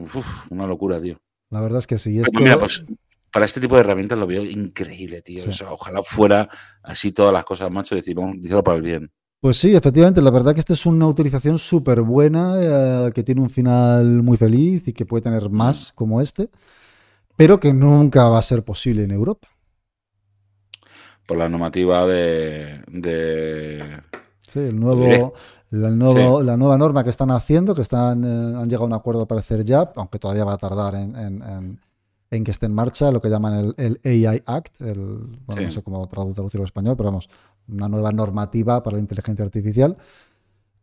[0.49, 1.19] una locura, tío.
[1.49, 2.19] La verdad es que sí.
[2.19, 2.39] Esto...
[2.39, 2.83] Mira, pues
[3.31, 5.43] para este tipo de herramientas lo veo increíble, tío.
[5.47, 6.47] O sea, ojalá fuera
[6.81, 9.11] así todas las cosas, macho, y decir, vamos a utilizarlo para el bien.
[9.41, 13.41] Pues sí, efectivamente, la verdad que esta es una utilización súper buena, eh, que tiene
[13.41, 16.49] un final muy feliz y que puede tener más como este
[17.35, 19.47] pero que nunca va a ser posible en Europa.
[21.25, 22.81] Por la normativa de...
[24.47, 25.33] sí, el nuevo,
[25.71, 29.21] nuevo la nueva norma que están haciendo, que están, eh, han llegado a un acuerdo
[29.21, 31.79] al parecer ya, aunque todavía va a tardar en,
[32.43, 36.61] que esté en marcha, lo que llaman el, AI Act, el, no sé cómo traducirlo
[36.61, 37.29] en español, pero vamos,
[37.67, 39.97] una nueva normativa para la inteligencia artificial,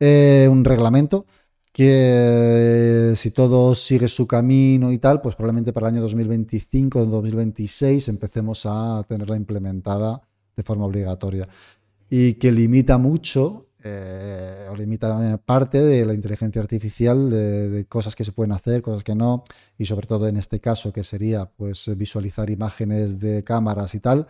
[0.00, 1.26] eh, un reglamento
[1.72, 7.06] que si todo sigue su camino y tal, pues probablemente para el año 2025 o
[7.06, 10.20] 2026 empecemos a tenerla implementada
[10.54, 11.48] de forma obligatoria
[12.10, 18.22] y que limita mucho eh, o limita parte de la inteligencia artificial de, cosas que
[18.22, 19.42] se pueden hacer, cosas que no,
[19.78, 24.28] y sobre todo en este caso que sería pues visualizar imágenes de cámaras y tal,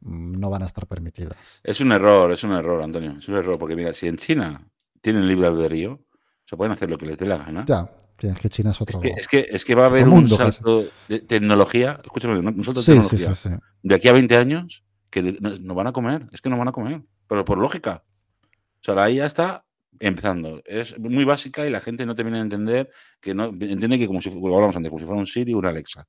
[0.00, 1.60] mm, no van a estar permitidas.
[1.64, 4.66] Es un error, es un error, Antonio, es un error, porque mira, si en China
[5.02, 6.00] tienen libre albedrío,
[6.44, 7.64] se pueden hacer lo que les dé la gana.
[7.66, 7.88] Ya,
[8.20, 9.00] es que China es otro.
[9.02, 12.86] Es que, es que, va a haber un salto de tecnología, escúchame, un salto de
[12.86, 13.60] tecnología.
[13.82, 16.72] de aquí a 20 años que no, van a comer, es que no van a
[16.72, 18.04] comer, pero por lógica.
[18.44, 19.64] O sea, la IA está
[19.98, 20.62] empezando.
[20.64, 24.20] Es muy básica y la gente no termina de entender que no entiende que como
[24.20, 26.06] si hablamos antes, como si fuera un Siri o una Alexa.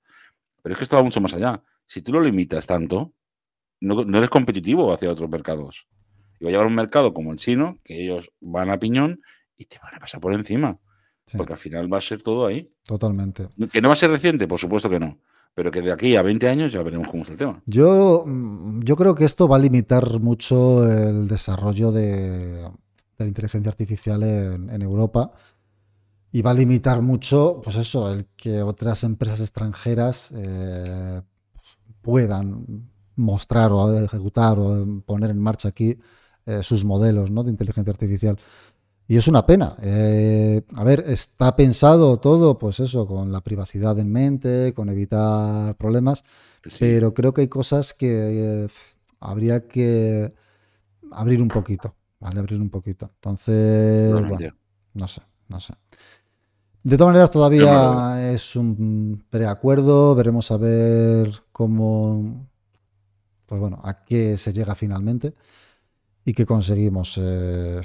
[0.61, 1.61] Pero es que esto va mucho más allá.
[1.85, 3.13] Si tú lo limitas tanto,
[3.79, 5.87] no, no eres competitivo hacia otros mercados.
[6.39, 9.21] Y va a llevar un mercado como el chino, que ellos van a piñón
[9.57, 10.77] y te van a pasar por encima.
[11.35, 12.71] Porque al final va a ser todo ahí.
[12.83, 13.47] Totalmente.
[13.71, 14.47] ¿Que no va a ser reciente?
[14.47, 15.17] Por supuesto que no.
[15.55, 17.61] Pero que de aquí a 20 años ya veremos cómo es el tema.
[17.65, 22.69] Yo, mm, yo creo que esto va a limitar mucho el desarrollo de,
[23.17, 25.31] la inteligencia artificial en, Europa.
[26.31, 31.21] Y va a limitar mucho, pues eso, el que otras empresas extranjeras eh,
[32.01, 35.97] puedan mostrar o ejecutar o poner en marcha aquí
[36.45, 37.43] eh, sus modelos ¿no?
[37.43, 38.37] de inteligencia artificial.
[39.07, 39.75] Y es una pena.
[39.81, 45.75] Eh, a ver, está pensado todo, pues eso, con la privacidad en mente, con evitar
[45.75, 46.23] problemas,
[46.79, 48.67] pero creo que hay cosas que eh,
[49.19, 50.33] habría que
[51.11, 52.39] abrir un poquito, ¿vale?
[52.39, 53.11] Abrir un poquito.
[53.15, 54.37] Entonces, bueno,
[54.93, 55.73] no sé, no sé.
[56.81, 62.47] De todas maneras, todavía es un preacuerdo, veremos a ver cómo,
[63.45, 65.33] pues bueno, a qué se llega finalmente
[66.23, 67.19] y qué conseguimos.
[67.21, 67.81] Eh,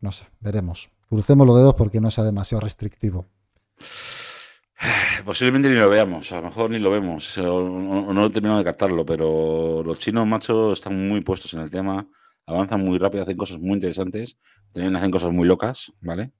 [0.00, 0.90] no sé, veremos.
[1.08, 3.26] Crucemos los dedos porque no sea demasiado restrictivo.
[5.24, 8.64] Posiblemente ni lo veamos, a lo mejor ni lo vemos, o, no he terminado de
[8.64, 12.08] captarlo, pero los chinos, macho, están muy puestos en el tema,
[12.46, 14.38] avanzan muy rápido, hacen cosas muy interesantes,
[14.72, 16.32] también hacen cosas muy locas, ¿vale?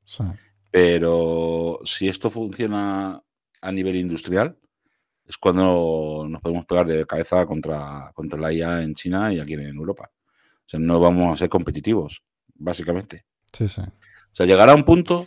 [0.70, 3.20] Pero si esto funciona
[3.60, 4.56] a nivel industrial,
[5.26, 9.54] es cuando nos podemos pegar de cabeza contra, contra la IA en China y aquí
[9.54, 10.10] en Europa.
[10.10, 12.22] O sea, no vamos a ser competitivos,
[12.54, 13.26] básicamente.
[13.52, 13.80] Sí, sí.
[13.80, 15.26] O sea, llegará un punto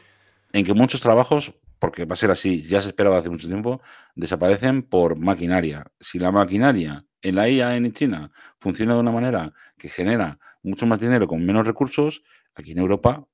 [0.53, 3.81] en que muchos trabajos porque va a ser así, ya se esperaba hace mucho tiempo,
[4.13, 5.83] desaparecen por maquinaria.
[5.99, 10.85] Si la maquinaria en la IA en China funciona de una manera que genera mucho
[10.85, 12.21] más dinero con menos recursos,
[12.53, 13.25] aquí en Europa,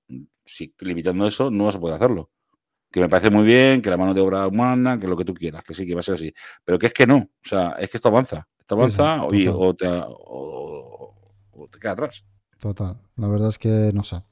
[0.46, 2.32] si limitando eso, no vas a poder hacerlo.
[2.90, 5.34] Que me parece muy bien, que la mano de obra humana, que lo que tú
[5.34, 6.34] quieras, que sí, que va a ser así.
[6.64, 8.48] Pero que es que no, o sea, es que esto avanza.
[8.58, 11.14] Esto avanza o, te, o
[11.70, 12.24] te queda atrás.
[12.60, 14.24] Total, la verdad es que no sé.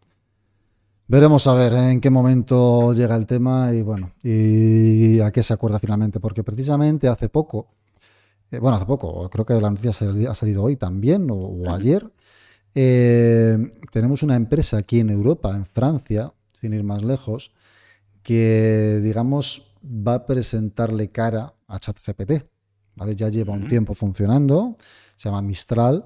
[1.08, 1.92] Veremos a ver ¿eh?
[1.92, 6.44] en qué momento llega el tema y bueno, y a qué se acuerda finalmente, porque
[6.44, 7.68] precisamente hace poco,
[8.50, 12.12] eh, bueno, hace poco, creo que la noticia ha salido hoy también o, ayer,
[12.74, 13.56] eh,
[13.92, 17.54] tenemos una empresa aquí en Europa, en Francia, sin ir más lejos,
[18.24, 22.46] que digamos va a presentarle cara a ChatGPT,
[22.96, 23.16] ¿vale?
[23.16, 24.76] Ya lleva un tiempo funcionando,
[25.16, 26.06] se llama Mistral,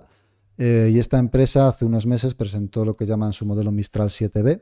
[0.57, 4.61] y esta empresa hace unos meses presentó lo que llaman su modelo Mistral 7B,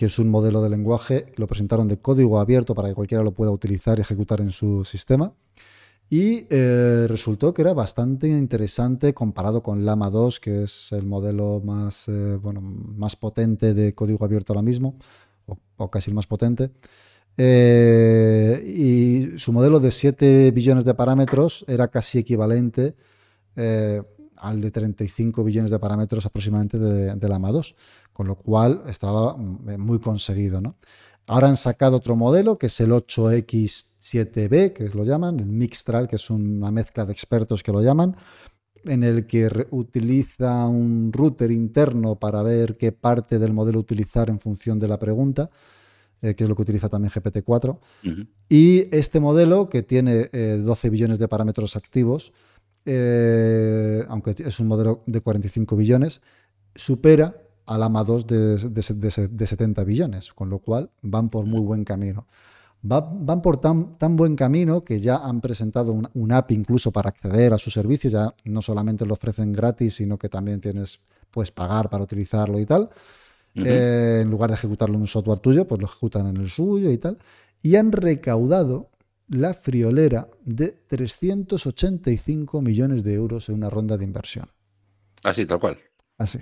[0.00, 3.32] que es un modelo de lenguaje, lo presentaron de código abierto para que cualquiera lo
[3.32, 5.34] pueda utilizar y ejecutar en su sistema.
[6.08, 11.60] Y eh, resultó que era bastante interesante comparado con Lama 2, que es el modelo
[11.62, 14.96] más, eh, bueno, más potente de código abierto ahora mismo,
[15.76, 16.70] o, casi el más potente.
[17.36, 22.94] Eh, y su modelo de 7 billones de parámetros era casi equivalente
[24.40, 27.74] al de 35 billones de parámetros aproximadamente de, de Lama 2
[28.20, 30.60] con lo cual estaba mm, muy conseguido.
[30.60, 30.76] ¿no?
[31.26, 36.16] Ahora han sacado otro modelo que es el 8X7B, que lo llaman, el Mixtral, que
[36.16, 38.16] es una mezcla de expertos que lo llaman,
[38.84, 44.38] en el que utiliza un router interno para ver qué parte del modelo utilizar en
[44.38, 45.48] función de la pregunta,
[46.20, 47.78] eh, que es lo que utiliza también GPT-4.
[48.50, 52.34] Y este modelo, que tiene 12 eh, billones de parámetros activos,
[52.86, 56.20] eh, aunque es un modelo de 45 billones,
[56.74, 62.26] supera al AMA 2 de, 70 billones, con lo cual van por muy buen camino.
[62.82, 67.52] van por tan, tan, buen camino que ya han presentado un, app incluso para acceder
[67.52, 71.90] a su servicio, ya no solamente lo ofrecen gratis, sino que también tienes, puedes pagar
[71.90, 72.90] para utilizarlo y tal.
[73.54, 76.90] Eh, en lugar de ejecutarlo en un software tuyo, pues lo ejecutan en el suyo
[76.90, 77.18] y tal.
[77.62, 78.88] Y han recaudado
[79.30, 84.50] la friolera de 385 millones de euros en una ronda de inversión.
[85.22, 85.78] Así, tal cual.
[86.18, 86.40] Así.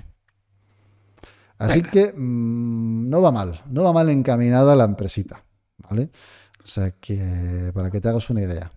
[1.59, 5.45] Así que mm, no va mal, no va mal encaminada la empresita,
[5.79, 6.11] ¿vale?
[6.63, 8.71] O sea que para que te hagas una idea.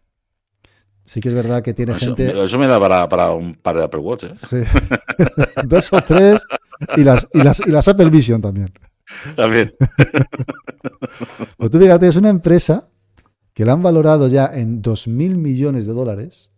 [1.05, 2.43] Sí que es verdad que tiene gente.
[2.43, 4.33] Eso me da para, un par de Apple Watch, ¿eh?
[4.37, 4.63] Sí.
[5.65, 6.43] Dos o tres
[6.95, 8.73] y las, y, las, y las Apple Vision también.
[9.35, 9.73] También.
[11.57, 12.89] Pues tú fíjate, es una empresa
[13.61, 16.49] que la han valorado ya en 2.000 millones de dólares.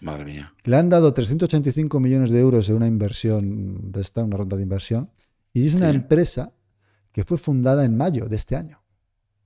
[0.00, 0.54] Madre mía.
[0.64, 4.62] Le han dado 385 millones de euros en una inversión de esta, una ronda de
[4.62, 5.10] inversión.
[5.52, 6.54] Y es una empresa
[7.12, 8.82] que fue fundada en mayo de este año.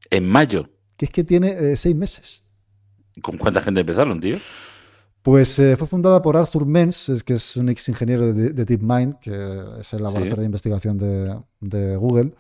[0.09, 0.71] ¿En mayo?
[0.97, 2.45] Que es que tiene eh, seis meses.
[3.21, 4.37] ¿Con cuánta gente empezaron, tío?
[5.21, 9.33] Pues eh, fue fundada por Arthur Menz, que es un ex ingeniero de, DeepMind, que
[9.81, 12.35] es el laboratorio de investigación de, Google,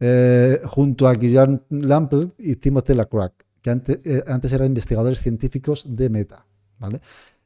[0.00, 6.10] eh, junto a Guillermo Lample y Timothy Lacroix, que antes, antes eran investigadores científicos de
[6.10, 6.46] Meta.
[6.78, 7.00] ¿vale?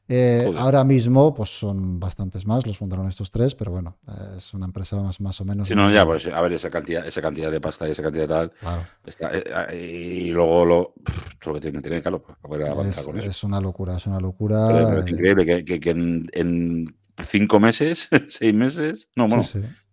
[0.09, 3.97] Eh, ahora mismo, pues son bastantes más, los fundaron estos tres, pero bueno,
[4.37, 5.67] es una empresa más, más o menos.
[5.67, 8.23] Sí, no, ya, pues, a ver, esa cantidad, esa cantidad de pasta y esa cantidad
[8.23, 8.51] de tal.
[9.71, 10.93] Eh, y luego lo,
[11.45, 13.29] lo que tiene que tener, claro, para poder avanzar con eso.
[13.29, 14.99] Es una locura, es una locura.
[14.99, 16.85] es increíble que, en,
[17.25, 19.43] cinco meses, seis meses, no, bueno,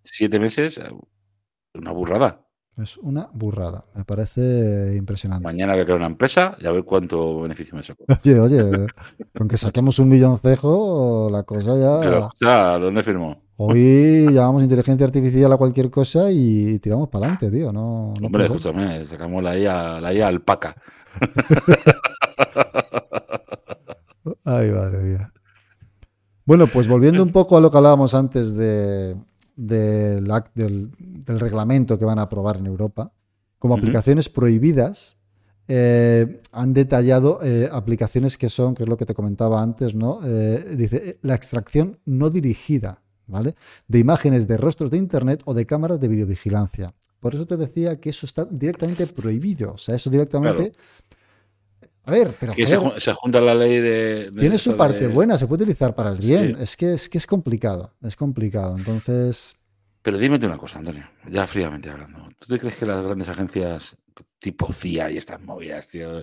[0.05, 0.81] siete meses,
[1.75, 2.44] una burrada.
[2.77, 5.45] Es una burrada, me parece impresionante.
[5.45, 8.05] Mañana voy a crear una empresa y a ver cuánto beneficio me saco.
[8.25, 8.87] Oye, oye,
[9.33, 12.01] con que saquemos un millón cejo, la cosa ya.
[12.01, 13.41] Pero, o ¿dónde firmó?
[13.57, 17.73] Hoy llamamos inteligencia artificial a cualquier cosa y tiramos para adelante, tío.
[17.73, 20.75] No, Hombre, escúchame, sacamos la IA, la IA alpaca.
[24.45, 25.33] Ay, madre mía.
[26.45, 29.15] Bueno, pues volviendo un poco a lo que hablábamos antes de,
[29.57, 33.13] del, del, reglamento que van a aprobar en Europa
[33.59, 35.17] como aplicaciones prohibidas
[35.67, 40.21] eh, han detallado eh, aplicaciones que son, que es lo que te comentaba antes, ¿no?
[40.23, 43.55] Eh, dice, la extracción no dirigida, ¿vale?
[43.89, 46.93] De imágenes de rostros de Internet o de cámaras de videovigilancia.
[47.19, 49.73] Por eso te decía que eso está directamente prohibido.
[49.73, 50.75] O sea, eso directamente...
[52.07, 52.53] A ver, pero...
[52.53, 54.33] Que se, junta la ley de...
[54.39, 56.57] tiene su parte buena, se puede utilizar para el bien.
[56.61, 58.77] Es, que, es que es complicado, es complicado.
[58.77, 59.57] Entonces...
[60.03, 62.29] Pero dímete una cosa, Antonio, ya fríamente hablando.
[62.39, 63.97] ¿Tú te crees que las grandes agencias
[64.39, 66.23] tipo CIA y estas movidas, tío,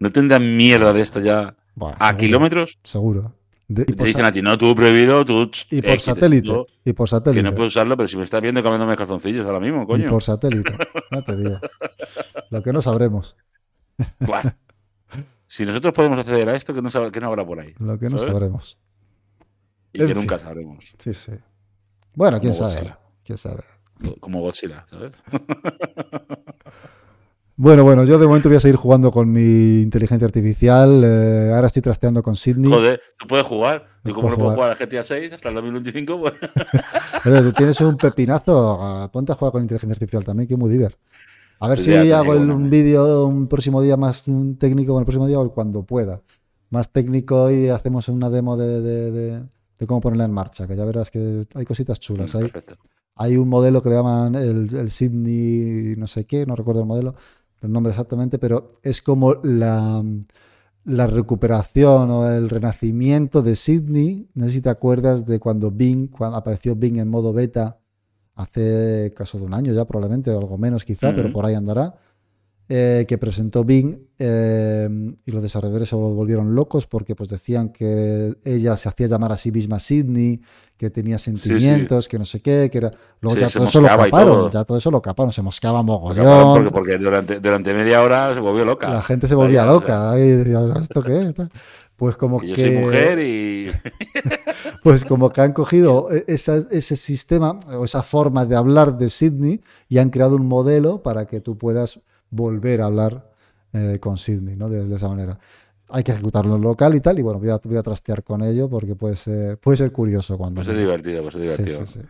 [0.00, 2.80] no tendrán mierda de esto ya a kilómetros?
[2.82, 3.36] Seguro.
[3.72, 5.48] te dicen a ti, no, tú prohibido, tú...
[5.70, 6.66] Y por satélite.
[6.84, 7.38] y por satélite.
[7.38, 10.06] Que no puedo usarlo, pero si me estás viendo cambiándome calzoncillos ahora mismo, coño.
[10.06, 10.76] Y por satélite.
[11.12, 11.60] No te digo.
[12.50, 13.36] Lo que no sabremos.
[14.18, 14.56] Buah.
[15.52, 17.74] Si nosotros podemos acceder a esto, que no, que no habrá por ahí.
[17.78, 18.78] Lo que no sabremos.
[19.92, 20.94] Y que nunca sabremos.
[20.98, 21.32] Sí, sí.
[22.14, 22.94] Bueno, quién sabe.
[23.22, 23.62] ¿Quién sabe?
[24.20, 25.12] Como Godzilla, ¿sabes?
[27.54, 31.02] Bueno, bueno, yo de momento voy a seguir jugando con mi inteligencia artificial.
[31.04, 32.72] Eh, ahora estoy trasteando con Sydney.
[32.72, 33.86] Joder, tú puedes jugar.
[34.02, 36.34] Tú como no puedo jugar a GTA 6 hasta el 2025, pues...
[37.22, 39.08] tú tienes un pepinazo.
[39.12, 41.11] Ponte a jugar con inteligencia artificial también, que es muy divertido.
[41.62, 44.24] A ver si hago un vídeo un próximo día más
[44.58, 46.20] técnico, el próximo día o cuando pueda.
[46.70, 49.44] Más técnico y hacemos una demo de,
[49.86, 52.34] cómo ponerla en marcha, que ya verás que hay cositas chulas.
[52.34, 52.50] Hay,
[53.14, 56.86] hay un modelo que le llaman el, el Sydney, no sé qué, no recuerdo el
[56.88, 57.14] modelo,
[57.60, 60.02] el nombre exactamente, pero es como la,
[60.82, 64.28] la recuperación o el renacimiento de Sydney.
[64.34, 67.81] No sé si te acuerdas de cuando Bing, cuando apareció Bing en modo beta
[68.34, 71.94] hace caso de un año ya probablemente, o algo menos quizá, pero por ahí andará.
[72.68, 74.88] Eh, que presentó Bing eh,
[75.26, 79.36] y los desarrolladores se volvieron locos porque pues decían que ella se hacía llamar a
[79.36, 80.40] sí misma Sidney,
[80.78, 82.90] que tenía sentimientos, que no sé qué, que era...
[83.20, 86.54] Luego ya todo eso lo caparon, ya todo eso lo caparon, se mosqueaba mogollón.
[86.54, 88.88] Porque, porque durante, durante, media hora se volvió loca.
[88.88, 90.16] La gente se volvía loca.
[90.16, 91.34] ¿Esto qué es?
[92.02, 92.48] Pues como que...
[92.48, 93.70] Yo soy mujer y...
[94.82, 99.60] pues como que han cogido e, ese sistema o esa forma de hablar de Sidney
[99.88, 103.30] y han creado un modelo para que tú puedas volver a hablar
[103.72, 104.68] eh, con Sydney, ¿no?
[104.68, 105.38] De, esa manera.
[105.90, 108.42] Hay que ejecutarlo en local y tal, y bueno, voy a, voy a trastear con
[108.42, 110.60] ello porque puede ser, puede ser curioso cuando...
[110.60, 111.86] Puede ser divertido, puede ser divertido.
[111.86, 112.06] Sí, sí,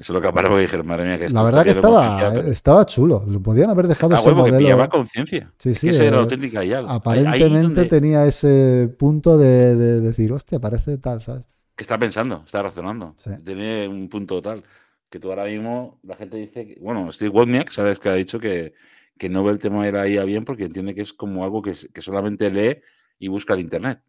[0.00, 2.86] Eso es lo que aparece porque dije, madre mía, que La verdad que estaba, estaba
[2.86, 3.22] chulo.
[3.26, 4.56] Lo podían haber dejado ese modelo.
[4.56, 5.52] que pillaba conciencia.
[5.58, 5.90] Sí, sí.
[5.90, 6.78] era eh, auténtica ya.
[6.88, 11.46] Aparentemente tenía ese punto de, de, decir, hostia, parece tal, ¿sabes?
[11.76, 13.14] Está pensando, está razonando.
[13.44, 14.62] Tiene un punto tal.
[15.10, 17.98] Que tú ahora mismo, la gente dice, que, bueno, Steve Wozniak, ¿sabes?
[17.98, 18.72] Que ha dicho que,
[19.18, 21.60] que no ve el tema de la IA bien porque entiende que es como algo
[21.60, 22.80] que, que solamente lee
[23.18, 24.00] y busca el Internet.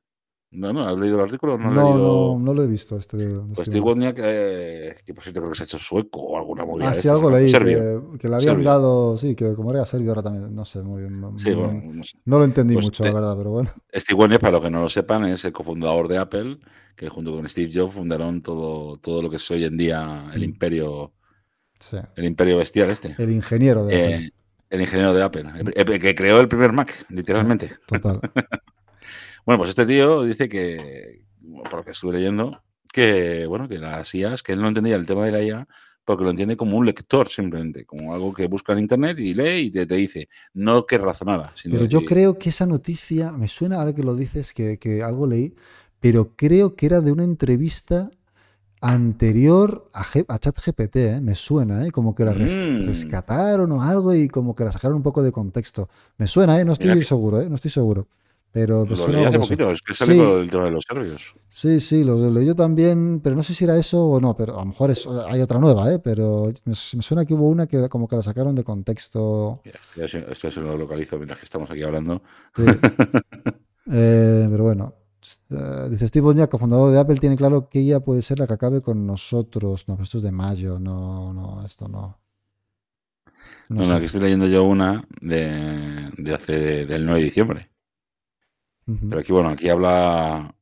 [0.53, 1.57] No, no, ¿has leído el artículo?
[1.57, 2.97] No, no, no, lo he visto.
[2.97, 6.19] Este, pues este Steve Wozniak, eh, que por cierto creo que se ha hecho sueco
[6.19, 6.89] o alguna movida.
[6.89, 7.49] Ah, sí, algo leí.
[7.49, 11.21] Que, le habían dado, sí, que como era serbio ahora también, no sé muy bien.
[11.37, 13.71] sí, bueno, no, lo entendí pues mucho, la verdad, pero bueno.
[13.95, 16.59] Steve Wozniak, para los que no lo sepan, es el cofundador de Apple,
[16.97, 20.41] que junto con Steve Jobs fundaron todo, todo lo que es hoy en día el
[20.41, 20.43] mm.
[20.43, 21.13] imperio.
[21.79, 21.97] Sí.
[22.17, 23.15] El imperio bestial este.
[23.17, 24.33] El ingeniero de eh, Apple.
[24.69, 25.45] El ingeniero de Apple,
[25.75, 27.71] el, que creó el primer Mac, literalmente.
[27.87, 28.19] Total.
[29.45, 31.25] bueno, pues este tío dice que,
[31.69, 32.61] por lo que estuve leyendo,
[32.91, 35.67] que bueno, que las IAs, que él no entendía el tema de la IA,
[36.03, 39.59] porque lo entiende como un lector simplemente, como algo que busca en internet y lee
[39.67, 41.53] y te, dice, no que razonada.
[41.63, 45.27] pero yo creo que esa noticia, me suena ahora que lo dices, que, que algo
[45.27, 45.53] leí,
[45.99, 48.09] pero creo que era de una entrevista
[48.81, 51.21] anterior a, a ChatGPT, ¿eh?
[51.21, 51.91] me suena, ¿eh?
[51.91, 52.87] como que la mm.
[52.87, 55.87] rescataron o algo y como que la sacaron un poco de contexto.
[56.17, 56.65] Me suena, ¿eh?
[56.65, 57.47] no estoy seguro, ¿eh?
[57.47, 58.07] no estoy seguro.
[58.53, 60.19] Pero lo leí hace poquito, es que sale sí.
[60.19, 61.33] el tema de los serbios.
[61.49, 64.55] Sí, sí, lo, leí yo también, pero no sé si era eso o no, pero
[64.55, 65.99] a lo mejor es, hay otra nueva, ¿eh?
[65.99, 69.61] pero me, suena que hubo una que como que la sacaron de contexto.
[69.95, 72.21] Esto se lo localizo mientras que estamos aquí hablando.
[73.93, 74.93] Eh, pero bueno,
[75.49, 78.53] eh, dice Steve Wozniak, cofundador de Apple, tiene claro que ella puede ser la que
[78.53, 79.87] acabe con nosotros.
[79.87, 82.19] No, esto es de mayo, no, no, esto no.
[83.69, 87.69] No, no, aquí estoy leyendo yo una de, de hace del 9 de diciembre.
[88.85, 90.55] Pero aquí, bueno, aquí habla.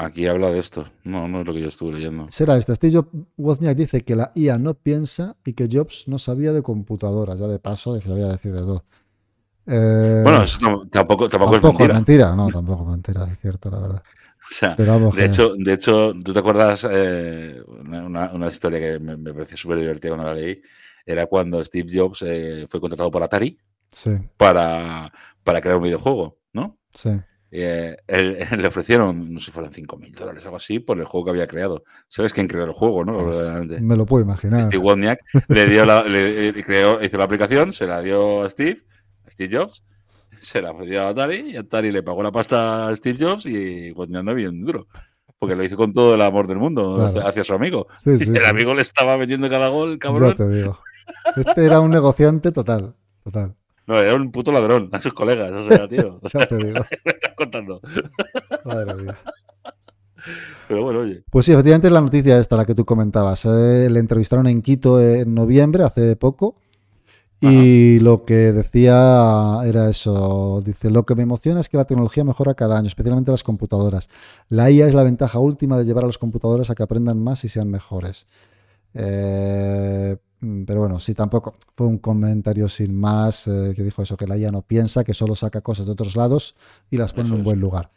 [0.00, 0.86] Aquí habla de esto.
[1.02, 2.28] No, no es lo que yo estuve leyendo.
[2.30, 2.74] Será esta.
[2.74, 3.02] Steve
[3.36, 7.38] Wozniak dice que la IA no piensa y que Jobs no sabía de computadoras.
[7.38, 8.84] Ya de paso, decía, decir de todo.
[9.66, 11.94] Eh, bueno, eso tampoco, tampoco, es mentira.
[11.94, 12.36] mentira.
[12.36, 14.02] No, tampoco es mentira, es cierto, la verdad.
[14.50, 19.14] O sea, de, hecho, de hecho, ¿tú te acuerdas eh, una, una, historia que me,
[19.14, 20.62] me pareció súper divertida cuando la leí?
[21.04, 23.58] Era cuando Steve Jobs eh, fue contratado por Atari
[23.92, 24.10] sí.
[24.38, 25.12] para,
[25.44, 26.78] para crear un videojuego, ¿no?
[26.94, 27.10] Sí.
[27.50, 30.98] Eh, él, le ofrecieron, no sé si fueron 5 mil dólares o algo así, por
[30.98, 31.84] el juego que había creado.
[32.08, 33.14] ¿Sabes quién creó el juego, no?
[33.80, 34.64] me lo puedo imaginar.
[34.64, 38.82] Steve Wozniak le dio la, le, creó, hizo la aplicación, se la dio a Steve
[39.30, 39.84] Steve Jobs
[40.40, 43.92] se la ofreció a Atari y Atari le pagó la pasta a Steve Jobs y
[43.92, 44.86] cuando no había un duro.
[45.38, 47.86] Porque lo hizo con todo el amor del mundo hacia su amigo.
[48.04, 50.30] y el amigo le estaba metiendo cada gol, cabrón.
[50.30, 50.78] Ya te digo.
[51.36, 53.54] Este era un negociante total, total.
[53.88, 56.20] No, era un puto ladrón a sus colegas, o sea, tío.
[56.48, 56.80] te digo.
[57.04, 57.80] me estás contando.
[58.66, 59.18] Madre mía.
[60.68, 61.22] Pero bueno, oye.
[61.30, 63.46] Pues sí, efectivamente es la noticia esta, la que tú comentabas.
[63.46, 66.56] Eh, le entrevistaron en Quito en noviembre, hace poco.
[67.40, 72.24] Y lo que decía era eso, dice, lo que me emociona es que la tecnología
[72.24, 74.10] mejora cada año, especialmente las computadoras.
[74.48, 77.44] La IA es la ventaja última de llevar a los computadores a que aprendan más
[77.44, 78.26] y sean mejores.
[78.92, 84.26] Eh, pero bueno, sí, tampoco fue un comentario sin más eh, que dijo eso, que
[84.26, 86.54] la IA no piensa, que solo saca cosas de otros lados
[86.90, 87.90] y las pone en un buen lugar.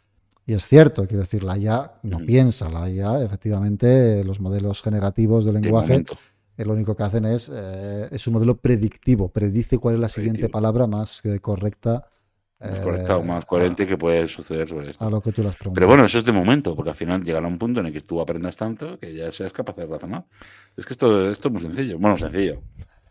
[0.44, 5.44] Y es cierto, quiero decir, la IA no piensa, la IA, efectivamente, los modelos generativos
[5.44, 6.04] de lenguaje,
[6.56, 10.08] eh, lo único que hacen es, eh, es un modelo predictivo, predice cuál es la
[10.08, 12.08] siguiente palabra más correcta.
[12.62, 15.04] Más o más coherente que puede suceder sobre esto.
[15.04, 17.46] A lo que tú las Pero bueno, eso es de momento, porque al final llegará
[17.46, 20.24] un punto en el que tú aprendas tanto que ya seas capaz de razonar.
[20.76, 21.98] Es que esto, esto es muy sencillo.
[21.98, 22.62] Bueno, sencillo.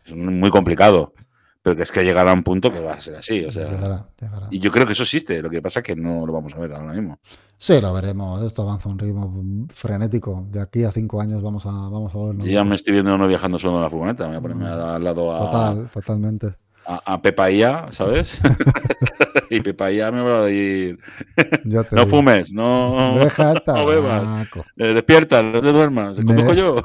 [0.04, 1.12] Es muy complicado
[1.62, 3.44] pero que es que llegará un punto que va a ser así.
[3.44, 4.08] O sea,
[4.50, 6.58] Y yo creo que eso existe, lo que pasa es que no lo vamos a
[6.58, 7.20] ver ahora mismo.
[7.56, 8.42] Sí, lo veremos.
[8.42, 10.44] Esto avanza a un ritmo frenético.
[10.50, 12.44] De aquí a cinco años vamos a, vamos a verlo.
[12.44, 14.24] Yo ya me estoy viendo uno viajando solo en la furgoneta.
[14.24, 15.38] Me voy a ponerme al lado a.
[15.38, 16.54] Total, totalmente.
[16.84, 18.40] A, a Pepa Ia, ¿sabes?
[19.50, 20.98] y Pepa Ia me va a decir.
[21.90, 23.16] no fumes, no.
[23.18, 24.48] Deja no bebas.
[24.76, 26.18] Eh, despierta, no te duermas.
[26.18, 26.24] Me...
[26.24, 26.76] Conduzco yo.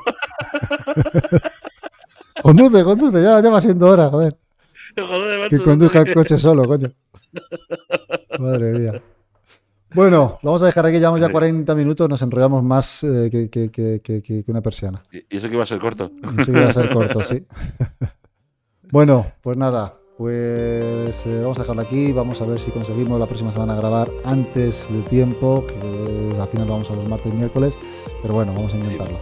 [2.41, 4.37] conduce, conduce, ya, ya va siendo hora, joder
[5.49, 6.91] que conduzca el coche solo, coño.
[8.39, 9.01] Madre mía.
[9.93, 14.61] Bueno, vamos a dejar aquí, llevamos ya 40 minutos, nos enrollamos más eh, que, una
[14.61, 15.03] persiana.
[15.11, 16.11] ¿Y eso que iba a ser corto?
[16.37, 17.45] Eso que iba a ser corto, sí.
[18.91, 23.27] Bueno, pues nada, pues eh, vamos a dejarlo aquí, vamos a ver si conseguimos la
[23.27, 27.77] próxima semana grabar antes de tiempo, que al final vamos a los martes y miércoles,
[28.21, 29.19] pero bueno, vamos a intentarlo.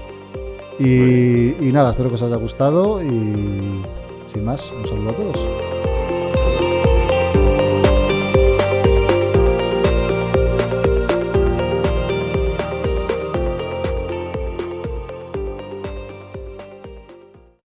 [0.79, 3.81] Y, y nada, espero que os haya gustado y
[4.25, 5.84] sin más, un saludo a todos.